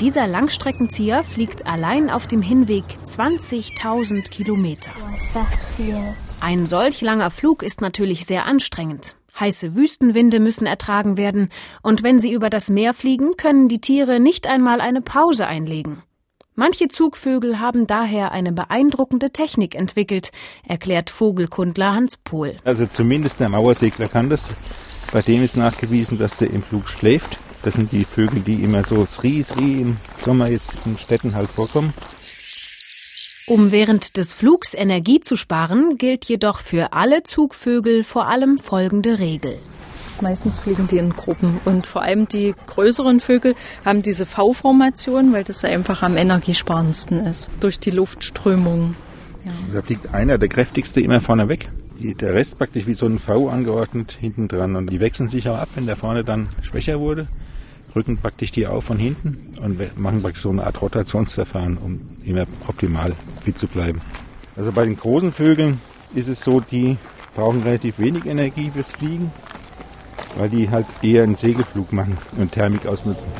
Dieser 0.00 0.28
Langstreckenzieher 0.28 1.24
fliegt 1.24 1.66
allein 1.66 2.10
auf 2.10 2.28
dem 2.28 2.42
Hinweg 2.42 2.84
20.000 3.04 4.30
Kilometer. 4.30 4.90
Was 5.02 5.22
ist 5.22 5.34
das 5.34 5.64
viel? 5.64 5.98
Ein 6.40 6.64
solch 6.66 7.00
langer 7.00 7.32
Flug 7.32 7.64
ist 7.64 7.80
natürlich 7.80 8.24
sehr 8.24 8.46
anstrengend. 8.46 9.16
Heiße 9.40 9.74
Wüstenwinde 9.74 10.38
müssen 10.38 10.66
ertragen 10.66 11.16
werden, 11.16 11.48
und 11.82 12.04
wenn 12.04 12.20
sie 12.20 12.32
über 12.32 12.50
das 12.50 12.70
Meer 12.70 12.94
fliegen, 12.94 13.36
können 13.36 13.68
die 13.68 13.80
Tiere 13.80 14.20
nicht 14.20 14.46
einmal 14.46 14.80
eine 14.80 15.02
Pause 15.02 15.48
einlegen. 15.48 16.04
Manche 16.58 16.88
Zugvögel 16.88 17.60
haben 17.60 17.86
daher 17.86 18.32
eine 18.32 18.50
beeindruckende 18.50 19.30
Technik 19.30 19.74
entwickelt, 19.74 20.30
erklärt 20.66 21.10
Vogelkundler 21.10 21.92
Hans 21.92 22.16
Pohl. 22.16 22.56
Also 22.64 22.86
zumindest 22.86 23.40
der 23.40 23.50
Mauersegler 23.50 24.08
kann 24.08 24.30
das. 24.30 25.10
Bei 25.12 25.20
dem 25.20 25.34
ist 25.34 25.58
nachgewiesen, 25.58 26.16
dass 26.16 26.38
der 26.38 26.48
im 26.48 26.62
Flug 26.62 26.88
schläft. 26.88 27.36
Das 27.62 27.74
sind 27.74 27.92
die 27.92 28.06
Vögel, 28.06 28.40
die 28.40 28.64
immer 28.64 28.84
so 28.84 29.04
Sri 29.04 29.42
Sri 29.42 29.82
im 29.82 29.98
Sommer 30.16 30.46
jetzt 30.48 30.86
in 30.86 30.96
Städten 30.96 31.34
halt 31.34 31.50
vorkommen. 31.50 31.92
Um 33.46 33.70
während 33.70 34.16
des 34.16 34.32
Flugs 34.32 34.72
Energie 34.72 35.20
zu 35.20 35.36
sparen, 35.36 35.98
gilt 35.98 36.24
jedoch 36.24 36.60
für 36.60 36.94
alle 36.94 37.22
Zugvögel 37.22 38.02
vor 38.02 38.28
allem 38.28 38.56
folgende 38.56 39.18
Regel. 39.18 39.58
Meistens 40.22 40.58
fliegen 40.58 40.88
die 40.88 40.98
in 40.98 41.10
Gruppen 41.10 41.60
und 41.64 41.86
vor 41.86 42.02
allem 42.02 42.26
die 42.26 42.54
größeren 42.66 43.20
Vögel 43.20 43.54
haben 43.84 44.02
diese 44.02 44.26
V-Formation, 44.26 45.32
weil 45.32 45.44
das 45.44 45.64
einfach 45.64 46.02
am 46.02 46.16
energiesparendsten 46.16 47.20
ist 47.26 47.50
durch 47.60 47.78
die 47.78 47.90
Luftströmung. 47.90 48.94
Ja. 49.44 49.52
Da 49.72 49.82
fliegt 49.82 50.14
einer, 50.14 50.38
der 50.38 50.48
kräftigste, 50.48 51.00
immer 51.00 51.20
vorne 51.20 51.48
weg. 51.48 51.68
Die, 52.00 52.14
der 52.14 52.34
Rest 52.34 52.58
praktisch 52.58 52.86
wie 52.86 52.94
so 52.94 53.06
ein 53.06 53.18
V 53.18 53.48
angeordnet 53.48 54.16
hinten 54.18 54.48
dran 54.48 54.76
und 54.76 54.90
die 54.90 55.00
wechseln 55.00 55.28
sich 55.28 55.48
auch 55.48 55.58
ab, 55.58 55.68
wenn 55.74 55.86
der 55.86 55.96
vorne 55.96 56.24
dann 56.24 56.48
schwächer 56.62 56.98
wurde, 56.98 57.26
rücken 57.94 58.18
praktisch 58.18 58.52
die 58.52 58.66
auf 58.66 58.84
von 58.84 58.98
hinten 58.98 59.54
und 59.62 59.98
machen 59.98 60.22
praktisch 60.22 60.42
so 60.42 60.50
eine 60.50 60.64
Art 60.64 60.80
Rotationsverfahren, 60.80 61.78
um 61.78 62.00
immer 62.24 62.46
optimal 62.66 63.14
fit 63.42 63.58
zu 63.58 63.66
bleiben. 63.66 64.00
Also 64.56 64.72
bei 64.72 64.84
den 64.84 64.96
großen 64.96 65.32
Vögeln 65.32 65.80
ist 66.14 66.28
es 66.28 66.42
so, 66.42 66.60
die 66.60 66.96
brauchen 67.34 67.62
relativ 67.62 67.98
wenig 67.98 68.26
Energie 68.26 68.70
fürs 68.70 68.90
Fliegen 68.90 69.30
weil 70.36 70.48
die 70.48 70.70
halt 70.70 70.86
eher 71.02 71.22
einen 71.22 71.36
Segelflug 71.36 71.92
machen 71.92 72.18
und 72.38 72.52
Thermik 72.52 72.86
ausnutzen. 72.86 73.32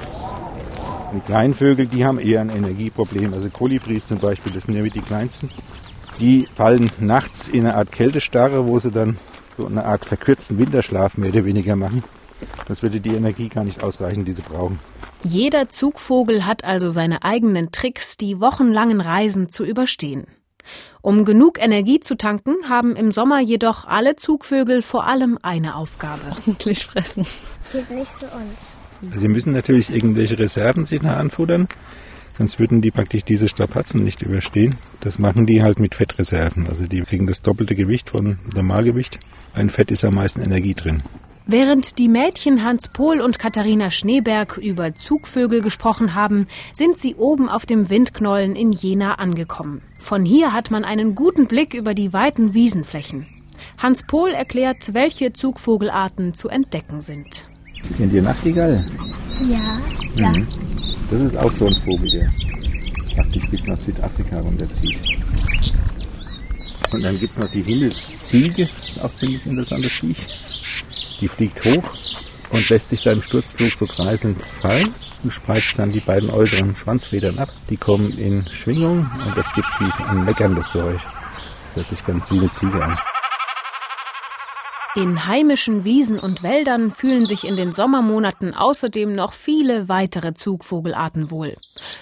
Die 1.15 1.21
kleinen 1.21 1.55
Vögel, 1.55 1.87
die 1.87 2.05
haben 2.05 2.19
eher 2.19 2.41
ein 2.41 2.51
Energieproblem. 2.51 3.33
Also 3.33 3.49
Kolibris 3.49 4.07
zum 4.07 4.19
Beispiel, 4.19 4.53
das 4.53 4.65
sind 4.65 4.75
ja 4.75 4.83
mit 4.83 4.95
die 4.95 5.01
kleinsten. 5.01 5.49
Die 6.19 6.45
fallen 6.55 6.91
nachts 6.99 7.49
in 7.49 7.67
eine 7.67 7.77
Art 7.77 7.93
Kältestarre, 7.93 8.67
wo 8.69 8.79
sie 8.79 8.91
dann 8.91 9.19
so 9.57 9.67
eine 9.67 9.85
Art 9.85 10.05
verkürzten 10.05 10.59
Winterschlaf 10.59 11.17
mehr 11.17 11.31
oder 11.31 11.45
weniger 11.45 11.77
machen. 11.77 12.03
Das 12.69 12.83
würde 12.83 13.01
die 13.01 13.15
Energie 13.15 13.49
gar 13.49 13.65
nicht 13.65 13.83
ausreichen, 13.83 14.25
die 14.25 14.33
sie 14.33 14.43
brauchen. 14.43 14.79
Jeder 15.25 15.69
Zugvogel 15.69 16.45
hat 16.45 16.65
also 16.65 16.91
seine 16.91 17.23
eigenen 17.23 17.73
Tricks, 17.73 18.17
die 18.17 18.41
wochenlangen 18.41 19.01
Reisen 19.01 19.49
zu 19.49 19.65
überstehen. 19.65 20.27
Um 21.03 21.25
genug 21.25 21.63
Energie 21.63 22.01
zu 22.01 22.17
tanken, 22.17 22.69
haben 22.69 22.97
im 22.97 23.13
Sommer 23.13 23.41
jedoch 23.41 23.87
alle 23.87 24.17
Zugvögel 24.17 24.83
vor 24.83 25.07
allem 25.07 25.39
eine 25.43 25.77
Aufgabe. 25.77 26.23
Ordentlich 26.31 26.85
fressen. 26.87 27.27
Geht 27.73 27.91
nicht 27.91 28.11
für 28.13 28.27
uns. 28.27 28.77
Sie 29.15 29.29
müssen 29.29 29.53
natürlich 29.53 29.95
irgendwelche 29.95 30.39
Reserven 30.39 30.85
sich 30.85 31.03
noch 31.03 31.13
anfuttern, 31.13 31.69
sonst 32.39 32.59
würden 32.59 32.81
die 32.81 32.91
praktisch 32.91 33.25
diese 33.25 33.49
Strapazen 33.49 34.03
nicht 34.03 34.23
überstehen. 34.23 34.77
Das 35.01 35.19
machen 35.19 35.47
die 35.47 35.63
halt 35.63 35.79
mit 35.79 35.95
Fettreserven. 35.95 36.67
Also 36.69 36.87
die 36.87 37.03
kriegen 37.03 37.27
das 37.27 37.43
doppelte 37.43 37.75
Gewicht 37.75 38.11
von 38.11 38.39
Normalgewicht. 38.55 39.19
Ein 39.55 39.71
Fett 39.71 39.91
ist 39.91 40.05
am 40.05 40.15
meisten 40.15 40.41
Energie 40.41 40.75
drin. 40.75 41.03
Während 41.49 41.99
die 41.99 42.09
Mädchen 42.09 42.65
Hans 42.65 42.89
Pohl 42.89 43.21
und 43.21 43.39
Katharina 43.39 43.93
Schneeberg 43.93 44.59
über 44.59 44.97
Zugvögel 44.97 45.63
gesprochen 45.63 46.17
haben, 46.17 46.49
sind 46.73 46.99
sie 46.99 47.15
oben 47.15 47.49
auf 47.49 47.67
dem 47.67 47.89
Windknollen 47.89 48.57
in 48.57 48.73
Jena 48.73 49.15
angekommen. 49.15 49.81
Von 49.97 50.25
hier 50.25 50.53
hat 50.53 50.73
man 50.73 50.85
einen 50.85 51.15
guten 51.15 51.47
Blick 51.47 51.75
über 51.75 51.95
die 51.95 52.13
weiten 52.13 52.53
Wiesenflächen. 52.53 53.27
Hans 53.79 54.03
Pohl 54.03 54.31
erklärt, 54.31 54.93
welche 54.93 55.33
Zugvogelarten 55.33 56.35
zu 56.35 56.49
entdecken 56.49 57.01
sind. 57.01 57.45
Kennt 57.97 58.13
ihr 58.13 58.23
Nachtigall? 58.23 58.85
Ja. 59.49 60.31
Mhm. 60.31 60.49
Das 61.09 61.21
ist 61.21 61.37
auch 61.37 61.53
so 61.53 61.67
ein 61.67 61.77
Vogel, 61.85 62.11
der 62.11 62.33
praktisch 63.15 63.49
bis 63.49 63.65
nach 63.69 63.79
Südafrika 63.79 64.41
runterzieht. 64.41 65.01
Und 66.93 67.05
dann 67.05 67.17
gibt 67.21 67.35
es 67.35 67.39
noch 67.39 67.51
die 67.51 67.63
Himmelsziege, 67.63 68.69
das 68.75 68.89
ist 68.89 69.01
auch 69.01 69.13
ziemlich 69.13 69.47
interessantes 69.47 69.93
Viech. 69.93 70.46
Die 71.21 71.29
fliegt 71.29 71.65
hoch 71.65 71.85
und 72.51 72.69
lässt 72.69 72.89
sich 72.89 73.03
da 73.03 73.13
im 73.13 73.23
Sturzflug 73.23 73.75
so 73.75 73.87
kreiselnd 73.87 74.41
fallen 74.61 74.95
und 75.23 75.33
spreizt 75.33 75.79
dann 75.79 75.93
die 75.93 76.01
beiden 76.01 76.31
äußeren 76.31 76.75
Schwanzfedern 76.77 77.39
ab. 77.39 77.49
Die 77.71 77.77
kommen 77.77 78.17
in 78.19 78.47
Schwingung 78.53 79.11
und 79.27 79.37
das 79.37 79.53
gibt 79.53 79.69
dies 79.81 79.99
ein 79.99 80.25
meckerndes 80.25 80.71
Geräusch. 80.71 81.03
Das 81.65 81.77
hört 81.77 81.89
sich 81.89 82.07
ganz 82.07 82.31
wie 82.31 82.39
eine 82.39 82.53
Ziege 82.53 82.85
an. 82.85 82.99
In 84.95 85.27
heimischen 85.27 85.85
Wiesen 85.85 86.19
und 86.19 86.43
Wäldern 86.43 86.91
fühlen 86.91 87.27
sich 87.27 87.45
in 87.45 87.57
den 87.57 87.73
Sommermonaten 87.73 88.55
außerdem 88.55 89.15
noch 89.15 89.35
viele 89.35 89.91
weitere 89.91 90.33
Zugvogelarten 90.33 91.31
wohl. 91.31 91.55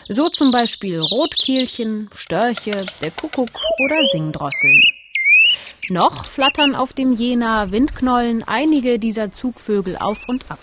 So 0.05 0.29
zum 0.29 0.53
Beispiel 0.53 1.01
Rotkehlchen, 1.01 2.09
Störche, 2.15 2.87
der 3.01 3.11
Kuckuck 3.11 3.51
oder 3.85 3.97
Singdrosseln. 4.13 4.81
Noch 5.89 6.25
flattern 6.25 6.75
auf 6.75 6.93
dem 6.93 7.13
Jena 7.13 7.71
Windknollen 7.71 8.43
einige 8.43 8.99
dieser 8.99 9.33
Zugvögel 9.33 9.97
auf 9.99 10.29
und 10.29 10.51
ab. 10.51 10.61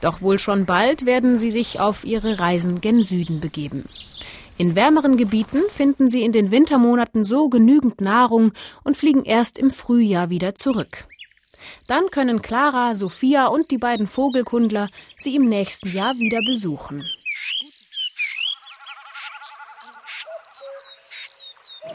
Doch 0.00 0.20
wohl 0.20 0.38
schon 0.38 0.66
bald 0.66 1.06
werden 1.06 1.38
sie 1.38 1.50
sich 1.50 1.80
auf 1.80 2.04
ihre 2.04 2.38
Reisen 2.38 2.80
gen 2.80 3.02
Süden 3.02 3.40
begeben. 3.40 3.84
In 4.58 4.74
wärmeren 4.74 5.16
Gebieten 5.16 5.62
finden 5.68 6.08
sie 6.08 6.22
in 6.22 6.32
den 6.32 6.50
Wintermonaten 6.50 7.24
so 7.24 7.48
genügend 7.48 8.00
Nahrung 8.00 8.52
und 8.84 8.96
fliegen 8.96 9.24
erst 9.24 9.58
im 9.58 9.70
Frühjahr 9.70 10.30
wieder 10.30 10.54
zurück. 10.54 11.04
Dann 11.88 12.06
können 12.10 12.42
Clara, 12.42 12.94
Sophia 12.94 13.46
und 13.46 13.70
die 13.70 13.78
beiden 13.78 14.08
Vogelkundler 14.08 14.88
sie 15.18 15.36
im 15.36 15.48
nächsten 15.48 15.92
Jahr 15.92 16.14
wieder 16.18 16.40
besuchen. 16.46 17.04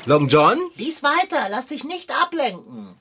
Long 0.05 0.27
John? 0.27 0.57
Lies 0.75 1.03
weiter, 1.03 1.47
lass 1.49 1.67
dich 1.67 1.83
nicht 1.83 2.11
ablenken. 2.23 2.95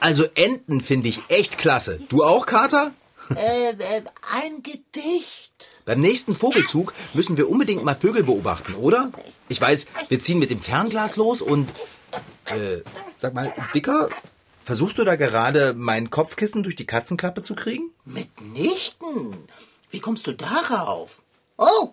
Also 0.00 0.24
Enten 0.34 0.80
finde 0.80 1.08
ich 1.08 1.20
echt 1.28 1.58
klasse. 1.58 1.98
Du 2.08 2.22
auch, 2.24 2.46
Kater? 2.46 2.92
Äh, 3.34 3.70
äh, 3.70 4.02
ein 4.34 4.62
Gedicht. 4.62 5.52
Beim 5.86 6.00
nächsten 6.00 6.34
Vogelzug 6.34 6.92
müssen 7.14 7.36
wir 7.36 7.48
unbedingt 7.48 7.84
mal 7.84 7.94
Vögel 7.94 8.22
beobachten, 8.22 8.74
oder? 8.74 9.10
Ich 9.48 9.60
weiß, 9.60 9.86
wir 10.08 10.20
ziehen 10.20 10.38
mit 10.38 10.50
dem 10.50 10.60
Fernglas 10.60 11.16
los 11.16 11.40
und... 11.40 11.72
Äh, 12.46 12.82
sag 13.16 13.32
mal, 13.34 13.54
Dicker, 13.74 14.10
versuchst 14.62 14.98
du 14.98 15.04
da 15.04 15.16
gerade 15.16 15.72
mein 15.74 16.10
Kopfkissen 16.10 16.62
durch 16.62 16.76
die 16.76 16.86
Katzenklappe 16.86 17.42
zu 17.42 17.54
kriegen? 17.54 17.90
Mitnichten. 18.04 19.48
Wie 19.90 20.00
kommst 20.00 20.26
du 20.26 20.32
darauf? 20.32 21.22
Oh, 21.56 21.90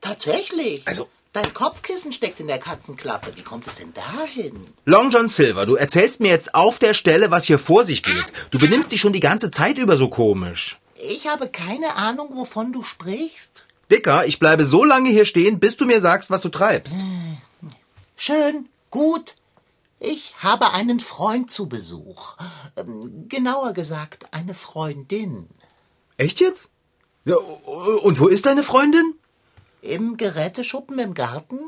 tatsächlich. 0.00 0.86
Also- 0.86 1.08
Dein 1.32 1.54
Kopfkissen 1.54 2.12
steckt 2.12 2.40
in 2.40 2.46
der 2.46 2.58
Katzenklappe. 2.58 3.34
Wie 3.36 3.42
kommt 3.42 3.66
es 3.66 3.76
denn 3.76 3.94
dahin? 3.94 4.66
Long 4.84 5.10
John 5.10 5.28
Silver, 5.28 5.64
du 5.64 5.76
erzählst 5.76 6.20
mir 6.20 6.28
jetzt 6.28 6.54
auf 6.54 6.78
der 6.78 6.92
Stelle, 6.92 7.30
was 7.30 7.46
hier 7.46 7.58
vor 7.58 7.86
sich 7.86 8.02
geht. 8.02 8.26
Du 8.50 8.58
benimmst 8.58 8.92
dich 8.92 9.00
schon 9.00 9.14
die 9.14 9.20
ganze 9.20 9.50
Zeit 9.50 9.78
über 9.78 9.96
so 9.96 10.08
komisch. 10.08 10.78
Ich 10.94 11.26
habe 11.26 11.48
keine 11.48 11.96
Ahnung, 11.96 12.28
wovon 12.34 12.72
du 12.72 12.82
sprichst. 12.82 13.64
Dicker, 13.90 14.26
ich 14.26 14.38
bleibe 14.38 14.64
so 14.64 14.84
lange 14.84 15.08
hier 15.08 15.24
stehen, 15.24 15.58
bis 15.58 15.78
du 15.78 15.86
mir 15.86 16.02
sagst, 16.02 16.28
was 16.30 16.42
du 16.42 16.50
treibst. 16.50 16.96
Schön, 18.16 18.68
gut. 18.90 19.34
Ich 19.98 20.34
habe 20.38 20.72
einen 20.72 21.00
Freund 21.00 21.50
zu 21.50 21.66
Besuch. 21.66 22.36
Ähm, 22.76 23.26
genauer 23.28 23.72
gesagt, 23.72 24.26
eine 24.32 24.52
Freundin. 24.52 25.48
Echt 26.18 26.40
jetzt? 26.40 26.68
Ja, 27.24 27.36
und 27.36 28.20
wo 28.20 28.28
ist 28.28 28.44
deine 28.44 28.64
Freundin? 28.64 29.14
Im 29.82 30.16
Geräteschuppen 30.16 30.98
im 31.00 31.12
Garten? 31.12 31.58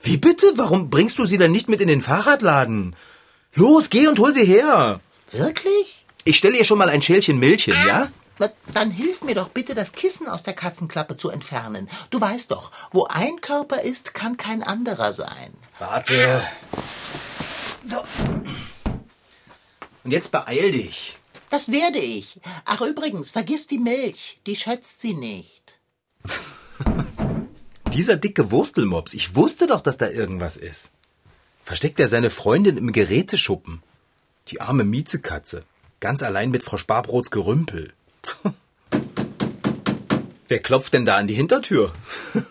Wie 0.00 0.16
bitte? 0.16 0.52
Warum 0.56 0.90
bringst 0.90 1.18
du 1.20 1.24
sie 1.24 1.38
dann 1.38 1.52
nicht 1.52 1.68
mit 1.68 1.80
in 1.80 1.86
den 1.86 2.02
Fahrradladen? 2.02 2.96
Los, 3.54 3.90
geh 3.90 4.08
und 4.08 4.18
hol 4.18 4.34
sie 4.34 4.44
her. 4.44 5.00
Wirklich? 5.30 6.04
Ich 6.24 6.36
stelle 6.36 6.58
ihr 6.58 6.64
schon 6.64 6.78
mal 6.78 6.88
ein 6.88 7.00
Schälchen 7.00 7.38
Milchchen, 7.38 7.74
ja? 7.86 8.10
Na, 8.40 8.50
Dann 8.74 8.90
hilf 8.90 9.22
mir 9.22 9.36
doch 9.36 9.50
bitte, 9.50 9.76
das 9.76 9.92
Kissen 9.92 10.26
aus 10.26 10.42
der 10.42 10.54
Katzenklappe 10.54 11.16
zu 11.16 11.30
entfernen. 11.30 11.88
Du 12.10 12.20
weißt 12.20 12.50
doch, 12.50 12.72
wo 12.90 13.04
ein 13.04 13.40
Körper 13.40 13.82
ist, 13.82 14.14
kann 14.14 14.36
kein 14.36 14.64
anderer 14.64 15.12
sein. 15.12 15.54
Warte. 15.78 16.42
So. 17.88 18.02
Und 20.02 20.10
jetzt 20.10 20.32
beeil 20.32 20.72
dich. 20.72 21.16
Das 21.50 21.70
werde 21.70 22.00
ich. 22.00 22.40
Ach 22.64 22.80
übrigens, 22.80 23.30
vergiss 23.30 23.68
die 23.68 23.78
Milch. 23.78 24.40
Die 24.44 24.56
schätzt 24.56 25.00
sie 25.00 25.14
nicht. 25.14 25.78
Dieser 27.94 28.16
dicke 28.16 28.50
Wurstelmops, 28.50 29.14
ich 29.14 29.36
wusste 29.36 29.68
doch, 29.68 29.80
dass 29.80 29.96
da 29.96 30.10
irgendwas 30.10 30.56
ist. 30.56 30.90
Versteckt 31.62 32.00
er 32.00 32.08
seine 32.08 32.28
Freundin 32.28 32.76
im 32.76 32.90
Geräteschuppen? 32.90 33.84
Die 34.48 34.60
arme 34.60 34.82
Miezekatze. 34.82 35.62
Ganz 36.00 36.24
allein 36.24 36.50
mit 36.50 36.64
Frau 36.64 36.76
Sparbrots 36.76 37.30
Gerümpel. 37.30 37.92
Wer 40.48 40.58
klopft 40.58 40.92
denn 40.92 41.06
da 41.06 41.14
an 41.14 41.28
die 41.28 41.34
Hintertür? 41.34 41.92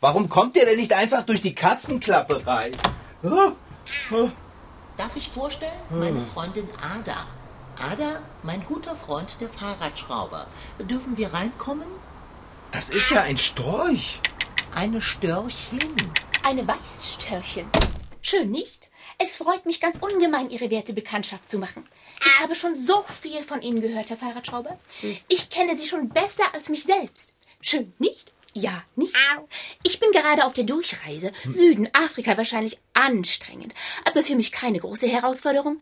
Warum 0.00 0.28
kommt 0.28 0.56
ihr 0.56 0.64
denn 0.64 0.78
nicht 0.78 0.92
einfach 0.92 1.24
durch 1.24 1.40
die 1.40 1.56
Katzenklappe 1.56 2.46
rein? 2.46 2.70
Darf 4.96 5.16
ich 5.16 5.28
vorstellen? 5.28 5.72
Meine 5.90 6.20
Freundin 6.32 6.68
Ada. 6.80 7.26
Ada, 7.76 8.20
mein 8.44 8.64
guter 8.64 8.94
Freund, 8.94 9.36
der 9.40 9.48
Fahrradschrauber. 9.48 10.46
Dürfen 10.88 11.16
wir 11.16 11.32
reinkommen? 11.32 11.88
Das 12.70 12.90
ist 12.90 13.10
ja 13.10 13.22
ein 13.22 13.36
Storch. 13.36 14.20
Eine 14.74 15.00
Störchin. 15.00 15.80
Eine 16.42 16.66
Weißstörchen. 16.66 17.66
Schön, 18.20 18.50
nicht? 18.50 18.90
Es 19.18 19.36
freut 19.36 19.66
mich 19.66 19.80
ganz 19.80 19.96
ungemein, 20.00 20.50
Ihre 20.50 20.70
werte 20.70 20.92
Bekanntschaft 20.92 21.50
zu 21.50 21.58
machen. 21.58 21.86
Ich 22.24 22.40
habe 22.40 22.54
schon 22.54 22.76
so 22.76 23.04
viel 23.20 23.42
von 23.42 23.62
Ihnen 23.62 23.80
gehört, 23.80 24.10
Herr 24.10 24.16
Fahrradschrauber. 24.16 24.78
Ich 25.28 25.50
kenne 25.50 25.76
Sie 25.76 25.86
schon 25.86 26.08
besser 26.08 26.44
als 26.54 26.68
mich 26.68 26.84
selbst. 26.84 27.32
Schön, 27.60 27.92
nicht? 27.98 28.32
Ja, 28.54 28.82
nicht? 28.96 29.14
Ich 29.82 30.00
bin 30.00 30.10
gerade 30.12 30.44
auf 30.46 30.54
der 30.54 30.64
Durchreise. 30.64 31.32
Süden, 31.48 31.88
Afrika 31.92 32.36
wahrscheinlich 32.36 32.78
anstrengend, 32.94 33.74
aber 34.04 34.22
für 34.22 34.36
mich 34.36 34.52
keine 34.52 34.78
große 34.80 35.06
Herausforderung. 35.06 35.80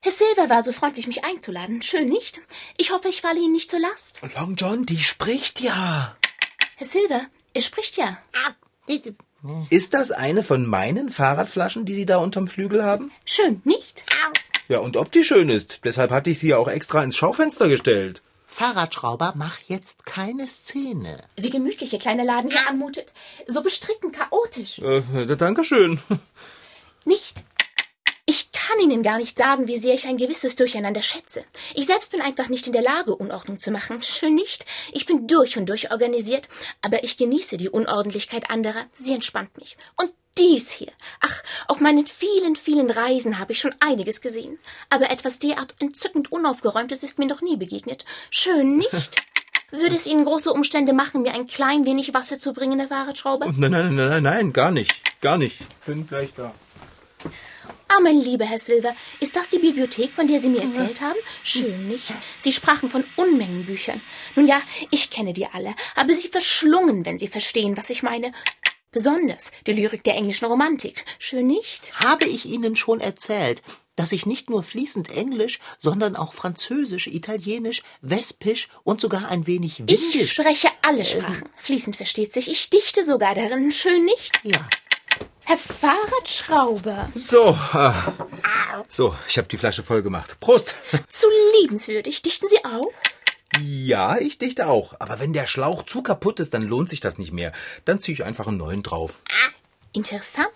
Herr 0.00 0.12
Silver 0.12 0.48
war 0.48 0.62
so 0.62 0.72
freundlich, 0.72 1.06
mich 1.06 1.24
einzuladen. 1.24 1.82
Schön, 1.82 2.08
nicht? 2.08 2.40
Ich 2.76 2.92
hoffe, 2.92 3.08
ich 3.08 3.20
falle 3.20 3.40
Ihnen 3.40 3.52
nicht 3.52 3.70
zur 3.70 3.80
Last. 3.80 4.20
Long 4.36 4.54
John, 4.54 4.86
die 4.86 5.02
spricht 5.02 5.60
ja. 5.60 6.16
Herr 6.76 6.86
Silver, 6.86 7.22
er 7.54 7.62
spricht 7.62 7.96
ja. 7.96 8.18
Ist 9.70 9.94
das 9.94 10.10
eine 10.10 10.42
von 10.42 10.66
meinen 10.66 11.10
Fahrradflaschen, 11.10 11.84
die 11.84 11.94
Sie 11.94 12.06
da 12.06 12.18
unterm 12.18 12.48
Flügel 12.48 12.84
haben? 12.84 13.10
Schön, 13.24 13.60
nicht? 13.64 14.04
Ja, 14.68 14.80
und 14.80 14.96
ob 14.96 15.10
die 15.10 15.24
schön 15.24 15.48
ist. 15.48 15.80
Deshalb 15.84 16.10
hatte 16.10 16.30
ich 16.30 16.38
sie 16.38 16.48
ja 16.48 16.58
auch 16.58 16.68
extra 16.68 17.02
ins 17.02 17.16
Schaufenster 17.16 17.68
gestellt. 17.68 18.22
Fahrradschrauber, 18.46 19.34
mach 19.36 19.58
jetzt 19.68 20.04
keine 20.04 20.48
Szene. 20.48 21.22
Wie 21.36 21.50
gemütlich 21.50 21.92
Ihr 21.92 21.98
kleiner 21.98 22.24
Laden 22.24 22.50
hier 22.50 22.68
anmutet. 22.68 23.12
So 23.46 23.62
bestritten 23.62 24.12
chaotisch. 24.12 24.78
Äh, 24.80 25.36
danke 25.36 25.64
schön. 25.64 26.00
Nicht? 27.04 27.42
Ich 28.30 28.52
kann 28.52 28.78
Ihnen 28.78 29.02
gar 29.02 29.16
nicht 29.16 29.38
sagen, 29.38 29.68
wie 29.68 29.78
sehr 29.78 29.94
ich 29.94 30.06
ein 30.06 30.18
gewisses 30.18 30.54
Durcheinander 30.54 31.02
schätze. 31.02 31.42
Ich 31.74 31.86
selbst 31.86 32.12
bin 32.12 32.20
einfach 32.20 32.50
nicht 32.50 32.66
in 32.66 32.74
der 32.74 32.82
Lage, 32.82 33.16
Unordnung 33.16 33.58
zu 33.58 33.70
machen. 33.70 34.02
Schön 34.02 34.34
nicht. 34.34 34.66
Ich 34.92 35.06
bin 35.06 35.26
durch 35.26 35.56
und 35.56 35.66
durch 35.66 35.90
organisiert, 35.90 36.46
aber 36.82 37.04
ich 37.04 37.16
genieße 37.16 37.56
die 37.56 37.70
Unordentlichkeit 37.70 38.50
anderer. 38.50 38.84
Sie 38.92 39.14
entspannt 39.14 39.56
mich. 39.56 39.78
Und 39.96 40.12
dies 40.36 40.70
hier. 40.70 40.92
Ach, 41.20 41.42
auf 41.68 41.80
meinen 41.80 42.06
vielen, 42.06 42.54
vielen 42.54 42.90
Reisen 42.90 43.38
habe 43.38 43.52
ich 43.52 43.60
schon 43.60 43.74
einiges 43.80 44.20
gesehen. 44.20 44.58
Aber 44.90 45.10
etwas 45.10 45.38
derart 45.38 45.74
entzückend 45.78 46.30
Unaufgeräumtes 46.30 47.02
ist 47.02 47.18
mir 47.18 47.28
noch 47.28 47.40
nie 47.40 47.56
begegnet. 47.56 48.04
Schön 48.30 48.76
nicht? 48.76 49.24
Würde 49.70 49.96
es 49.96 50.06
Ihnen 50.06 50.26
große 50.26 50.52
Umstände 50.52 50.92
machen, 50.92 51.22
mir 51.22 51.32
ein 51.32 51.46
klein 51.46 51.86
wenig 51.86 52.12
Wasser 52.12 52.38
zu 52.38 52.52
bringen, 52.52 52.78
Herr 52.78 52.88
Fahrradschrauber? 52.88 53.46
Nein, 53.46 53.70
nein, 53.70 53.94
nein, 53.94 54.08
nein, 54.10 54.22
nein, 54.22 54.52
gar 54.52 54.70
nicht. 54.70 54.92
Gar 55.22 55.38
nicht. 55.38 55.56
Bin 55.86 56.06
gleich 56.06 56.34
da. 56.36 56.54
Ah, 57.88 58.00
mein 58.00 58.20
lieber 58.20 58.44
Herr 58.44 58.58
Silver, 58.58 58.94
ist 59.20 59.34
das 59.34 59.48
die 59.48 59.58
Bibliothek, 59.58 60.10
von 60.12 60.28
der 60.28 60.40
Sie 60.40 60.48
mir 60.48 60.62
erzählt 60.62 61.00
haben? 61.00 61.18
Schön, 61.42 61.88
nicht? 61.88 62.04
Sie 62.38 62.52
sprachen 62.52 62.90
von 62.90 63.02
Unmengen 63.16 63.64
Büchern. 63.64 64.00
Nun 64.36 64.46
ja, 64.46 64.60
ich 64.90 65.10
kenne 65.10 65.32
die 65.32 65.46
alle, 65.46 65.74
aber 65.96 66.14
sie 66.14 66.28
verschlungen, 66.28 67.04
wenn 67.06 67.18
Sie 67.18 67.28
verstehen, 67.28 67.76
was 67.76 67.90
ich 67.90 68.02
meine. 68.02 68.32
Besonders 68.90 69.52
die 69.66 69.72
Lyrik 69.72 70.02
der 70.04 70.14
englischen 70.14 70.46
Romantik. 70.46 71.04
Schön, 71.18 71.46
nicht? 71.46 71.92
Habe 72.00 72.24
ich 72.26 72.46
Ihnen 72.46 72.74
schon 72.76 73.00
erzählt, 73.00 73.62
dass 73.96 74.12
ich 74.12 74.26
nicht 74.26 74.48
nur 74.48 74.62
fließend 74.62 75.10
Englisch, 75.10 75.58
sondern 75.78 76.14
auch 76.16 76.32
Französisch, 76.32 77.06
Italienisch, 77.08 77.82
Wespisch 78.00 78.68
und 78.84 79.00
sogar 79.00 79.28
ein 79.30 79.46
wenig 79.46 79.82
Ich 79.86 80.00
Windisch. 80.14 80.32
spreche 80.32 80.68
alle 80.82 81.04
Sprachen. 81.04 81.48
Fließend 81.56 81.96
versteht 81.96 82.32
sich. 82.32 82.48
Ich 82.48 82.70
dichte 82.70 83.04
sogar 83.04 83.34
darin. 83.34 83.72
Schön, 83.72 84.04
nicht? 84.04 84.40
Ja, 84.44 84.66
Herr 85.48 85.56
Fahrradschrauber, 85.56 87.10
So, 87.14 87.56
ah. 87.72 88.12
so, 88.86 89.16
ich 89.26 89.38
habe 89.38 89.48
die 89.48 89.56
Flasche 89.56 89.82
voll 89.82 90.02
gemacht. 90.02 90.38
Prost. 90.40 90.74
zu 91.08 91.26
liebenswürdig. 91.58 92.20
Dichten 92.20 92.48
Sie 92.48 92.62
auch? 92.66 92.92
Ja, 93.58 94.18
ich 94.18 94.36
dichte 94.36 94.66
auch. 94.66 94.92
Aber 94.98 95.20
wenn 95.20 95.32
der 95.32 95.46
Schlauch 95.46 95.84
zu 95.84 96.02
kaputt 96.02 96.38
ist, 96.38 96.52
dann 96.52 96.60
lohnt 96.60 96.90
sich 96.90 97.00
das 97.00 97.16
nicht 97.16 97.32
mehr. 97.32 97.52
Dann 97.86 97.98
ziehe 97.98 98.12
ich 98.12 98.24
einfach 98.24 98.46
einen 98.46 98.58
neuen 98.58 98.82
drauf. 98.82 99.22
Interessant. 99.94 100.52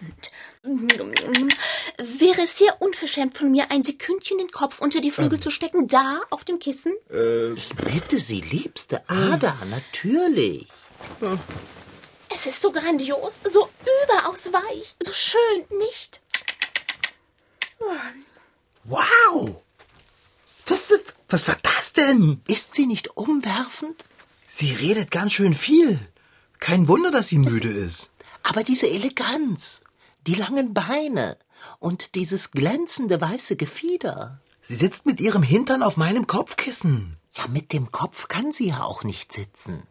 Wäre 0.63 2.43
es 2.43 2.59
sehr 2.59 2.83
unverschämt 2.83 3.35
von 3.35 3.51
mir, 3.51 3.71
ein 3.71 3.83
Sekündchen 3.83 4.37
den 4.37 4.51
Kopf 4.51 4.79
unter 4.79 5.01
die 5.01 5.11
Flügel 5.11 5.41
zu 5.41 5.49
stecken, 5.49 5.89
da 5.89 6.21
auf 6.29 6.45
dem 6.45 6.59
Kissen? 6.59 6.93
bitte 7.09 8.19
Sie, 8.19 8.43
liebste 8.43 9.01
Ada, 9.09 9.57
natürlich. 9.71 10.67
Es 12.35 12.47
ist 12.47 12.61
so 12.61 12.73
grandios, 12.73 13.41
so 13.45 13.69
überaus 14.05 14.53
weich, 14.53 14.95
so 15.01 15.13
schön, 15.13 15.79
nicht? 15.79 16.23
Wow! 18.85 19.57
Das 20.65 20.91
ist, 20.91 21.15
was 21.29 21.47
war 21.49 21.57
das 21.63 21.93
denn? 21.93 22.41
Ist 22.49 22.75
sie 22.75 22.87
nicht 22.87 23.17
umwerfend? 23.17 24.05
Sie 24.49 24.73
redet 24.73 25.11
ganz 25.11 25.33
schön 25.33 25.55
viel. 25.55 25.99
Kein 26.59 26.89
Wunder, 26.89 27.11
dass 27.11 27.29
sie 27.29 27.39
müde 27.39 27.71
ist. 27.71 28.11
Aber 28.43 28.63
diese 28.63 28.89
Eleganz, 28.89 29.83
die 30.27 30.35
langen 30.35 30.75
Beine 30.75 31.37
und 31.79 32.15
dieses 32.15 32.51
glänzende 32.51 33.21
weiße 33.21 33.57
Gefieder. 33.57 34.41
Sie 34.61 34.77
sitzt 34.77 35.07
mit 35.07 35.21
ihrem 35.21 35.43
Hintern 35.43 35.83
auf 35.83 35.97
meinem 35.97 36.27
Kopfkissen. 36.27 37.17
Ja, 37.35 37.47
mit 37.49 37.73
dem 37.73 37.91
Kopf 37.91 38.29
kann 38.29 38.53
sie 38.53 38.69
ja 38.69 38.83
auch 38.83 39.05
nicht 39.05 39.33
sitzen. 39.33 39.87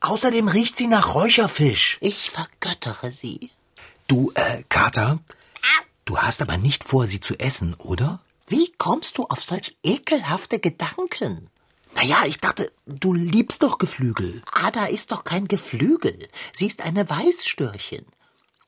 Außerdem 0.00 0.48
riecht 0.48 0.76
sie 0.76 0.86
nach 0.86 1.14
Räucherfisch. 1.14 1.98
Ich 2.00 2.30
vergöttere 2.30 3.12
sie. 3.12 3.50
Du, 4.06 4.30
äh, 4.34 4.62
Kater, 4.68 5.18
du 6.04 6.18
hast 6.18 6.42
aber 6.42 6.58
nicht 6.58 6.84
vor, 6.84 7.06
sie 7.06 7.20
zu 7.20 7.34
essen, 7.38 7.74
oder? 7.74 8.20
Wie 8.46 8.72
kommst 8.78 9.18
du 9.18 9.24
auf 9.24 9.42
solch 9.42 9.76
ekelhafte 9.82 10.60
Gedanken? 10.60 11.50
Naja, 11.94 12.18
ich 12.26 12.38
dachte, 12.38 12.70
du 12.84 13.14
liebst 13.14 13.62
doch 13.62 13.78
Geflügel. 13.78 14.42
Ada 14.52 14.86
ist 14.86 15.12
doch 15.12 15.24
kein 15.24 15.48
Geflügel. 15.48 16.28
Sie 16.52 16.66
ist 16.66 16.82
eine 16.82 17.08
Weißstörchen. 17.08 18.04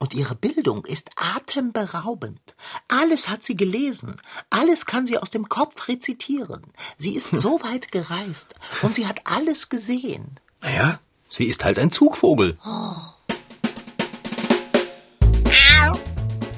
Und 0.01 0.15
ihre 0.15 0.35
Bildung 0.35 0.85
ist 0.85 1.11
atemberaubend. 1.17 2.41
Alles 2.89 3.29
hat 3.29 3.43
sie 3.45 3.57
gelesen. 3.57 4.17
Alles 4.49 4.87
kann 4.87 5.07
sie 5.07 5.19
aus 5.19 5.31
dem 5.31 5.49
Kopf 5.49 5.89
rezitieren. 5.89 6.63
Sie 6.97 7.15
ist 7.15 7.29
so 7.33 7.61
weit 7.63 7.93
gereist. 7.93 8.55
Und 8.83 8.95
sie 8.95 9.07
hat 9.07 9.21
alles 9.27 9.69
gesehen. 9.69 10.41
Naja, 10.61 10.99
sie 11.29 11.45
ist 11.45 11.65
halt 11.65 11.79
ein 11.79 11.93
Zugvogel. 11.93 12.57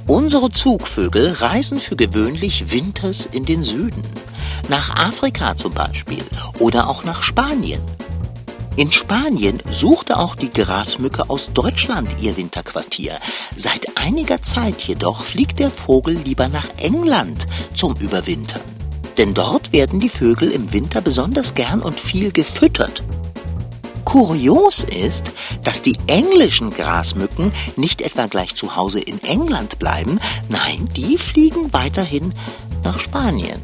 Unsere 0.06 0.50
Zugvögel 0.50 1.28
reisen 1.32 1.80
für 1.80 1.96
gewöhnlich 1.96 2.72
winters 2.72 3.28
in 3.30 3.44
den 3.44 3.62
Süden, 3.62 4.02
nach 4.68 4.96
Afrika 4.96 5.56
zum 5.56 5.72
Beispiel 5.72 6.24
oder 6.58 6.88
auch 6.88 7.04
nach 7.04 7.22
Spanien. 7.22 7.80
In 8.76 8.92
Spanien 8.92 9.62
suchte 9.70 10.18
auch 10.18 10.34
die 10.34 10.52
Grasmücke 10.52 11.28
aus 11.28 11.52
Deutschland 11.52 12.22
ihr 12.22 12.36
Winterquartier. 12.36 13.18
Seit 13.56 13.98
einiger 13.98 14.42
Zeit 14.42 14.82
jedoch 14.82 15.24
fliegt 15.24 15.58
der 15.58 15.70
Vogel 15.70 16.14
lieber 16.14 16.48
nach 16.48 16.66
England 16.76 17.46
zum 17.74 17.94
Überwintern. 17.96 18.62
Denn 19.18 19.34
dort 19.34 19.72
werden 19.72 20.00
die 20.00 20.08
Vögel 20.08 20.50
im 20.50 20.72
Winter 20.72 21.00
besonders 21.00 21.54
gern 21.54 21.82
und 21.82 22.00
viel 22.00 22.32
gefüttert. 22.32 23.02
Kurios 24.04 24.84
ist, 24.84 25.32
dass 25.64 25.82
die 25.82 25.98
englischen 26.06 26.70
Grasmücken 26.70 27.52
nicht 27.76 28.00
etwa 28.02 28.26
gleich 28.26 28.54
zu 28.54 28.76
Hause 28.76 29.00
in 29.00 29.22
England 29.22 29.78
bleiben, 29.78 30.20
nein, 30.48 30.88
die 30.96 31.18
fliegen 31.18 31.72
weiterhin 31.72 32.34
nach 32.82 32.98
Spanien. 32.98 33.60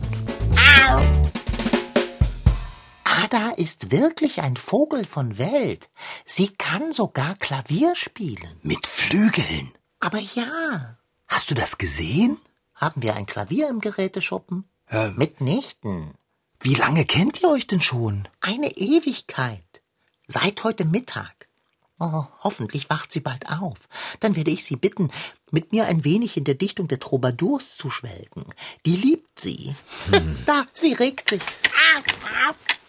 Ada 3.05 3.51
ist 3.57 3.91
wirklich 3.91 4.43
ein 4.43 4.57
Vogel 4.57 5.05
von 5.05 5.39
Welt. 5.39 5.89
Sie 6.25 6.49
kann 6.49 6.93
sogar 6.93 7.35
Klavier 7.37 7.95
spielen. 7.97 8.57
Mit 8.63 8.87
Flügeln. 8.87 9.73
Aber 10.01 10.19
ja, 10.19 10.97
Hast 11.29 11.51
du 11.51 11.55
das 11.55 11.79
gesehen? 11.79 12.39
haben 12.75 13.03
wir 13.03 13.17
ein 13.17 13.27
Klavier 13.27 13.69
im 13.69 13.81
Geräteschuppen? 13.81 14.69
Ähm. 14.91 15.15
Mitnichten. 15.17 16.15
Wie 16.61 16.75
lange 16.75 17.05
kennt 17.05 17.43
ihr 17.43 17.49
euch 17.51 17.67
denn 17.67 17.81
schon? 17.81 18.29
Eine 18.41 18.77
Ewigkeit. 18.77 19.65
Seit 20.27 20.65
heute 20.65 20.85
Mittag. 20.85 21.33
Oh, 21.99 22.25
hoffentlich 22.41 22.91
wacht 22.91 23.11
sie 23.13 23.21
bald 23.21 23.49
auf. 23.49 23.89
Dann 24.21 24.37
werde 24.37 24.51
ich 24.51 24.65
sie 24.65 24.77
bitten, 24.77 25.11
mit 25.51 25.73
mir 25.73 25.87
ein 25.87 26.05
wenig 26.05 26.37
in 26.37 26.45
der 26.45 26.55
Dichtung 26.55 26.89
der 26.89 27.01
Troubadours 27.01 27.77
zu 27.79 27.89
schwelgen. 27.91 28.45
Die 28.85 28.97
liebt 28.97 29.41
sie. 29.41 29.75
Da, 30.45 30.65
sie 30.73 30.93
regt 30.93 31.31
sich. 31.31 31.41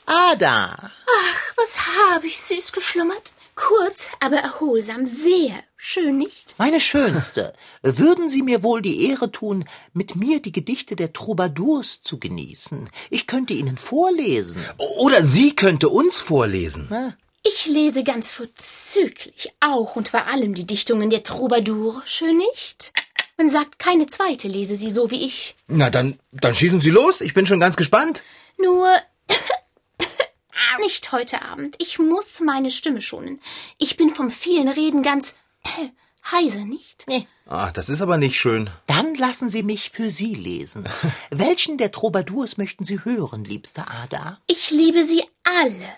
Ada, 0.05 0.73
Ach, 0.73 1.53
was 1.57 1.77
habe 2.11 2.27
ich 2.27 2.39
süß 2.41 2.71
geschlummert? 2.71 3.31
Kurz, 3.55 4.09
aber 4.19 4.37
erholsam, 4.37 5.05
sehr 5.05 5.63
schön, 5.75 6.17
nicht? 6.17 6.55
meine 6.57 6.79
Schönste, 6.79 7.53
würden 7.81 8.29
Sie 8.29 8.41
mir 8.43 8.61
wohl 8.61 8.81
die 8.81 9.05
Ehre 9.09 9.31
tun, 9.31 9.65
mit 9.93 10.15
mir 10.15 10.41
die 10.41 10.51
Gedichte 10.51 10.95
der 10.95 11.11
Troubadours 11.11 12.01
zu 12.03 12.19
genießen? 12.19 12.89
Ich 13.09 13.25
könnte 13.25 13.53
Ihnen 13.53 13.77
vorlesen. 13.77 14.63
Oder 14.99 15.23
sie 15.23 15.55
könnte 15.55 15.89
uns 15.89 16.19
vorlesen. 16.19 16.87
Na, 16.89 17.15
Ich 17.49 17.65
lese 17.67 18.03
ganz 18.03 18.29
vorzüglich 18.31 19.53
auch 19.61 19.95
und 19.95 20.09
vor 20.09 20.25
allem 20.27 20.53
die 20.53 20.67
Dichtungen 20.67 21.09
der 21.09 21.23
Troubadour, 21.23 22.01
schön 22.05 22.37
nicht? 22.37 22.91
Man 23.37 23.49
sagt, 23.49 23.79
keine 23.79 24.07
zweite 24.07 24.49
lese 24.49 24.75
sie 24.75 24.91
so 24.91 25.11
wie 25.11 25.25
ich. 25.25 25.55
Na, 25.67 25.89
dann, 25.89 26.19
dann 26.31 26.55
schießen 26.55 26.81
Sie 26.81 26.89
los. 26.89 27.21
Ich 27.21 27.33
bin 27.33 27.45
schon 27.45 27.59
ganz 27.59 27.77
gespannt. 27.77 28.23
Nur 28.57 28.89
nicht 30.79 31.11
heute 31.13 31.41
Abend. 31.43 31.75
Ich 31.77 31.99
muss 31.99 32.41
meine 32.41 32.69
Stimme 32.69 33.01
schonen. 33.01 33.39
Ich 33.77 33.95
bin 33.95 34.13
vom 34.13 34.29
vielen 34.29 34.67
Reden 34.67 35.01
ganz 35.01 35.35
heiser, 36.31 36.65
nicht? 36.65 37.05
Nee. 37.07 37.27
Ah, 37.45 37.71
das 37.71 37.87
ist 37.87 38.01
aber 38.01 38.17
nicht 38.17 38.37
schön. 38.37 38.69
Dann 38.87 39.15
lassen 39.15 39.49
Sie 39.49 39.63
mich 39.63 39.91
für 39.91 40.09
Sie 40.09 40.33
lesen. 40.35 40.89
Welchen 41.29 41.77
der 41.77 41.93
Troubadours 41.93 42.57
möchten 42.57 42.83
Sie 42.83 43.05
hören, 43.05 43.45
liebste 43.45 43.85
Ada? 43.87 44.39
Ich 44.47 44.71
liebe 44.71 45.05
sie 45.05 45.23
alle. 45.43 45.95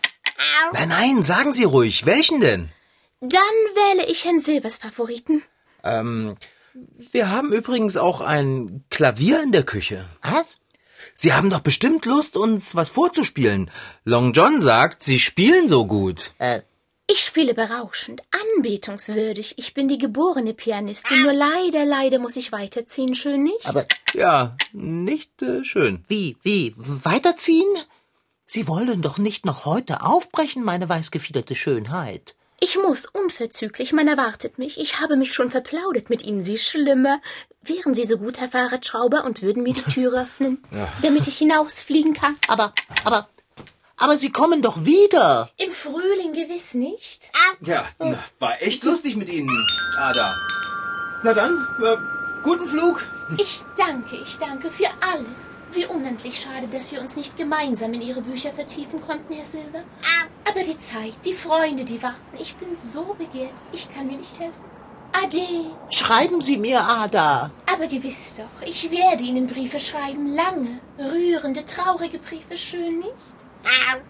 Nein, 0.73 0.89
nein, 0.89 1.23
sagen 1.23 1.53
Sie 1.53 1.63
ruhig. 1.65 2.05
Welchen 2.05 2.41
denn? 2.41 2.69
Dann 3.21 3.31
wähle 3.75 4.05
ich 4.07 4.23
Herrn 4.25 4.39
Silvers 4.39 4.77
Favoriten. 4.77 5.43
Ähm, 5.83 6.35
wir 7.11 7.29
haben 7.29 7.51
übrigens 7.51 7.97
auch 7.97 8.21
ein 8.21 8.85
Klavier 8.89 9.43
in 9.43 9.51
der 9.51 9.63
Küche. 9.63 10.05
Was? 10.21 10.59
Sie 11.15 11.33
haben 11.33 11.49
doch 11.49 11.59
bestimmt 11.61 12.05
Lust, 12.05 12.37
uns 12.37 12.75
was 12.75 12.89
vorzuspielen. 12.89 13.69
Long 14.05 14.31
John 14.33 14.61
sagt, 14.61 15.03
Sie 15.03 15.19
spielen 15.19 15.67
so 15.67 15.85
gut. 15.85 16.31
Äh, 16.39 16.61
Ich 17.07 17.19
spiele 17.25 17.53
berauschend, 17.53 18.21
anbetungswürdig. 18.31 19.55
Ich 19.57 19.73
bin 19.73 19.87
die 19.87 19.97
geborene 19.97 20.53
Pianistin. 20.53 21.23
Nur 21.23 21.33
leider, 21.33 21.83
leider 21.83 22.19
muss 22.19 22.35
ich 22.37 22.51
weiterziehen, 22.51 23.15
schön 23.15 23.43
nicht? 23.43 23.65
aber 23.65 23.85
Ja, 24.13 24.55
nicht 24.71 25.41
äh, 25.41 25.63
schön. 25.63 26.05
wie, 26.07 26.37
wie, 26.43 26.73
weiterziehen? 26.77 27.67
Sie 28.51 28.67
wollen 28.67 29.03
doch 29.03 29.19
nicht 29.19 29.45
noch 29.45 29.65
heute 29.65 30.01
aufbrechen, 30.01 30.63
meine 30.63 30.89
weißgefiederte 30.89 31.53
Schönheit. 31.53 32.33
Ich 32.59 32.79
muss 32.79 33.05
unverzüglich, 33.05 33.93
man 33.93 34.07
erwartet 34.07 34.57
mich. 34.57 34.79
Ich 34.79 34.99
habe 34.99 35.17
mich 35.17 35.35
schon 35.35 35.51
verplaudert 35.51 36.09
mit 36.09 36.23
Ihnen, 36.23 36.41
Sie 36.41 36.57
Schlimmer. 36.57 37.21
Wären 37.61 37.93
Sie 37.93 38.05
so 38.05 38.17
gut, 38.17 38.39
Herr 38.39 38.49
Fahrradschrauber, 38.49 39.23
und 39.23 39.43
würden 39.43 39.61
mir 39.61 39.73
die 39.73 39.83
Tür 39.83 40.13
öffnen, 40.23 40.63
damit 41.03 41.27
ich 41.27 41.37
hinausfliegen 41.37 42.15
kann? 42.15 42.37
Aber, 42.47 42.73
aber, 43.03 43.29
aber 43.97 44.17
Sie 44.17 44.31
kommen 44.31 44.63
doch 44.63 44.83
wieder. 44.83 45.51
Im 45.57 45.71
Frühling 45.71 46.33
gewiss 46.33 46.73
nicht. 46.73 47.31
Ja, 47.61 47.85
na, 47.99 48.17
war 48.39 48.59
echt 48.63 48.83
lustig 48.83 49.15
mit 49.15 49.29
Ihnen, 49.29 49.67
Ada. 49.95 50.35
Na 51.21 51.35
dann, 51.35 51.67
äh, 51.83 51.97
guten 52.41 52.67
Flug. 52.67 53.05
Ich 53.37 53.61
danke, 53.77 54.15
ich 54.15 54.37
danke 54.37 54.71
für 54.71 54.87
alles. 55.01 55.59
Wie 55.71 55.85
unendlich 55.85 56.39
schade, 56.39 56.67
dass 56.67 56.91
wir 56.91 56.99
uns 56.99 57.15
nicht 57.15 57.37
gemeinsam 57.37 57.93
in 57.93 58.01
Ihre 58.01 58.21
Bücher 58.21 58.51
vertiefen 58.51 58.99
konnten, 59.01 59.33
Herr 59.33 59.45
Silver. 59.45 59.83
Aber 60.47 60.63
die 60.63 60.77
Zeit, 60.77 61.13
die 61.25 61.33
Freunde, 61.33 61.85
die 61.85 62.01
warten. 62.01 62.17
Ich 62.39 62.55
bin 62.55 62.75
so 62.75 63.15
begehrt, 63.17 63.53
ich 63.71 63.87
kann 63.93 64.07
mir 64.07 64.17
nicht 64.17 64.39
helfen. 64.39 64.63
Ade. 65.11 65.71
Schreiben 65.89 66.41
Sie 66.41 66.57
mir, 66.57 66.83
Ada. 66.83 67.51
Aber 67.71 67.87
gewiss 67.87 68.37
doch, 68.37 68.67
ich 68.67 68.89
werde 68.91 69.23
Ihnen 69.23 69.47
Briefe 69.47 69.79
schreiben. 69.79 70.27
Lange, 70.33 70.79
rührende, 70.97 71.65
traurige 71.65 72.19
Briefe, 72.19 72.57
schön 72.57 72.99
nicht? 72.99 73.13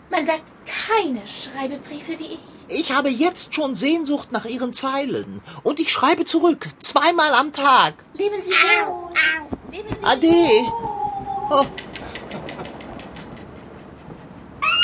Man 0.10 0.25
sagt, 0.25 0.43
keiner 0.65 1.25
schreibe 1.25 1.77
Briefe 1.77 2.17
wie 2.19 2.34
ich. 2.34 2.58
Ich 2.69 2.91
habe 2.91 3.10
jetzt 3.10 3.53
schon 3.55 3.73
Sehnsucht 3.75 4.32
nach 4.32 4.45
Ihren 4.45 4.73
Zeilen. 4.73 5.41
Und 5.63 5.79
ich 5.79 5.91
schreibe 5.91 6.25
zurück, 6.25 6.67
zweimal 6.79 7.34
am 7.34 7.51
Tag. 7.51 7.95
Leben 8.13 8.41
Sie 8.43 8.51
wohl. 8.51 9.12
Leben 9.71 9.89
Sie 9.97 10.03
Ade. 10.05 10.27
Oh, 11.51 11.65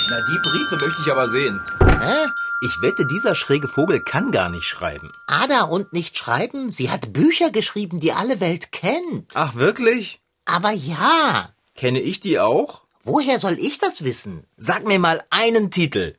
Na, 0.09 0.21
die 0.21 0.39
Briefe 0.49 0.77
möchte 0.83 1.01
ich 1.03 1.11
aber 1.11 1.27
sehen. 1.29 1.59
hä? 1.81 2.27
Ich 2.61 2.81
wette, 2.81 3.05
dieser 3.05 3.35
schräge 3.35 3.67
Vogel 3.67 3.99
kann 3.99 4.31
gar 4.31 4.49
nicht 4.49 4.65
schreiben. 4.65 5.11
Ada 5.27 5.63
und 5.63 5.93
nicht 5.93 6.17
schreiben? 6.17 6.71
Sie 6.71 6.89
hat 6.89 7.13
Bücher 7.13 7.51
geschrieben, 7.51 7.99
die 7.99 8.13
alle 8.13 8.39
Welt 8.39 8.71
kennt. 8.71 9.31
Ach, 9.35 9.55
wirklich? 9.55 10.21
Aber 10.45 10.71
ja, 10.71 11.49
Kenne 11.75 11.99
ich 11.99 12.19
die 12.19 12.39
auch? 12.39 12.81
woher 13.03 13.37
soll 13.37 13.59
ich 13.59 13.77
das 13.77 14.03
wissen? 14.03 14.47
Sag 14.57 14.87
mir 14.87 14.97
mal 14.97 15.23
einen 15.29 15.69
Titel. 15.69 16.15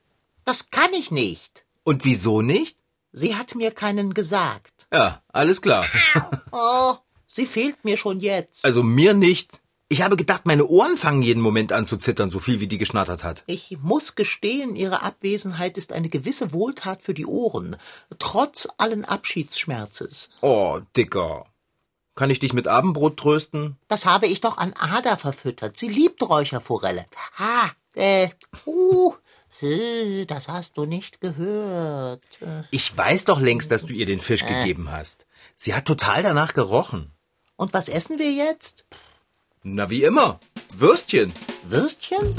Das 0.46 0.70
kann 0.70 0.94
ich 0.94 1.10
nicht. 1.10 1.66
Und 1.82 2.04
wieso 2.04 2.40
nicht? 2.40 2.78
Sie 3.12 3.34
hat 3.34 3.56
mir 3.56 3.72
keinen 3.72 4.14
gesagt. 4.14 4.86
Ja, 4.92 5.22
alles 5.32 5.60
klar. 5.60 5.86
Oh, 6.52 6.94
sie 7.26 7.44
fehlt 7.44 7.84
mir 7.84 7.98
schon 7.98 8.20
jetzt. 8.20 8.64
Also 8.64 8.82
mir 8.82 9.12
nicht. 9.12 9.60
Ich 9.88 10.02
habe 10.02 10.16
gedacht, 10.16 10.46
meine 10.46 10.64
Ohren 10.66 10.96
fangen 10.96 11.20
jeden 11.20 11.42
Moment 11.42 11.72
an 11.72 11.84
zu 11.84 11.96
zittern, 11.96 12.30
so 12.30 12.38
viel 12.38 12.60
wie 12.60 12.68
die 12.68 12.78
geschnattert 12.78 13.24
hat. 13.24 13.42
Ich 13.46 13.76
muss 13.82 14.14
gestehen, 14.14 14.74
Ihre 14.74 15.02
Abwesenheit 15.02 15.76
ist 15.76 15.92
eine 15.92 16.08
gewisse 16.08 16.52
Wohltat 16.52 17.02
für 17.02 17.12
die 17.12 17.26
Ohren, 17.26 17.76
trotz 18.18 18.68
allen 18.78 19.04
Abschiedsschmerzes. 19.04 20.30
Oh, 20.40 20.80
Dicker. 20.96 21.46
Kann 22.14 22.30
ich 22.30 22.38
dich 22.38 22.52
mit 22.52 22.68
Abendbrot 22.68 23.18
trösten? 23.18 23.76
Das 23.88 24.06
habe 24.06 24.26
ich 24.26 24.40
doch 24.40 24.56
an 24.56 24.72
Ada 24.78 25.16
verfüttert. 25.16 25.76
Sie 25.76 25.88
liebt 25.88 26.22
Räucherforelle. 26.22 27.04
Ha, 27.38 27.70
äh, 27.94 28.28
uh, 28.64 29.12
das 29.60 30.48
hast 30.48 30.76
du 30.76 30.84
nicht 30.84 31.20
gehört. 31.20 32.22
Ich 32.70 32.96
weiß 32.96 33.24
doch 33.24 33.40
längst, 33.40 33.70
dass 33.70 33.84
du 33.84 33.92
ihr 33.92 34.06
den 34.06 34.18
Fisch 34.18 34.44
gegeben 34.44 34.90
hast. 34.90 35.26
Sie 35.56 35.74
hat 35.74 35.86
total 35.86 36.22
danach 36.22 36.52
gerochen. 36.52 37.12
Und 37.56 37.72
was 37.72 37.88
essen 37.88 38.18
wir 38.18 38.30
jetzt? 38.32 38.84
Na, 39.62 39.88
wie 39.88 40.04
immer. 40.04 40.38
Würstchen. 40.74 41.32
Würstchen? 41.64 42.34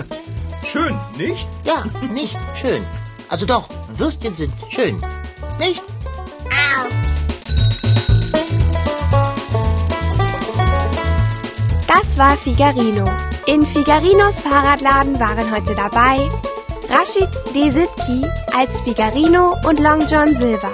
Schön, 0.64 0.98
nicht? 1.18 1.48
Ja, 1.64 1.86
nicht 2.14 2.38
schön. 2.56 2.86
Also 3.30 3.46
doch, 3.46 3.70
Würstchen 3.90 4.36
sind 4.36 4.54
schön. 4.70 5.02
Nicht? 5.58 5.82
Das 11.88 12.18
war 12.18 12.38
Figarino. 12.38 13.10
In 13.48 13.66
Figarinos 13.66 14.42
Fahrradladen 14.42 15.20
waren 15.20 15.52
heute 15.52 15.74
dabei 15.74 16.30
Rashid 16.90 17.30
Desitki 17.54 18.26
als 18.56 18.80
Figarino 18.82 19.58
und 19.68 19.80
Long 19.80 20.02
John 20.08 20.36
Silver, 20.36 20.72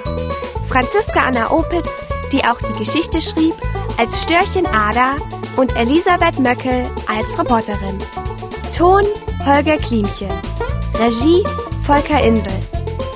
Franziska 0.68 1.22
Anna 1.28 1.52
Opitz, 1.52 1.90
die 2.32 2.44
auch 2.44 2.58
die 2.60 2.78
Geschichte 2.78 3.22
schrieb, 3.22 3.54
als 3.98 4.22
Störchen 4.22 4.66
Ada 4.68 5.16
und 5.56 5.76
Elisabeth 5.76 6.40
Möckel 6.40 6.86
als 7.08 7.38
Reporterin. 7.38 7.98
Ton 8.76 9.04
Holger 9.46 9.78
Klimchen. 9.78 10.30
Regie 11.00 11.44
Volker 11.84 12.22
Insel. 12.22 12.54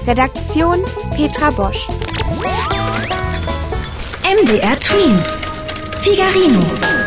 Redaktion 0.07 0.83
Petra 1.15 1.51
Bosch. 1.51 1.88
MDR 4.23 4.79
Twins. 4.79 5.38
Figarino. 6.01 7.07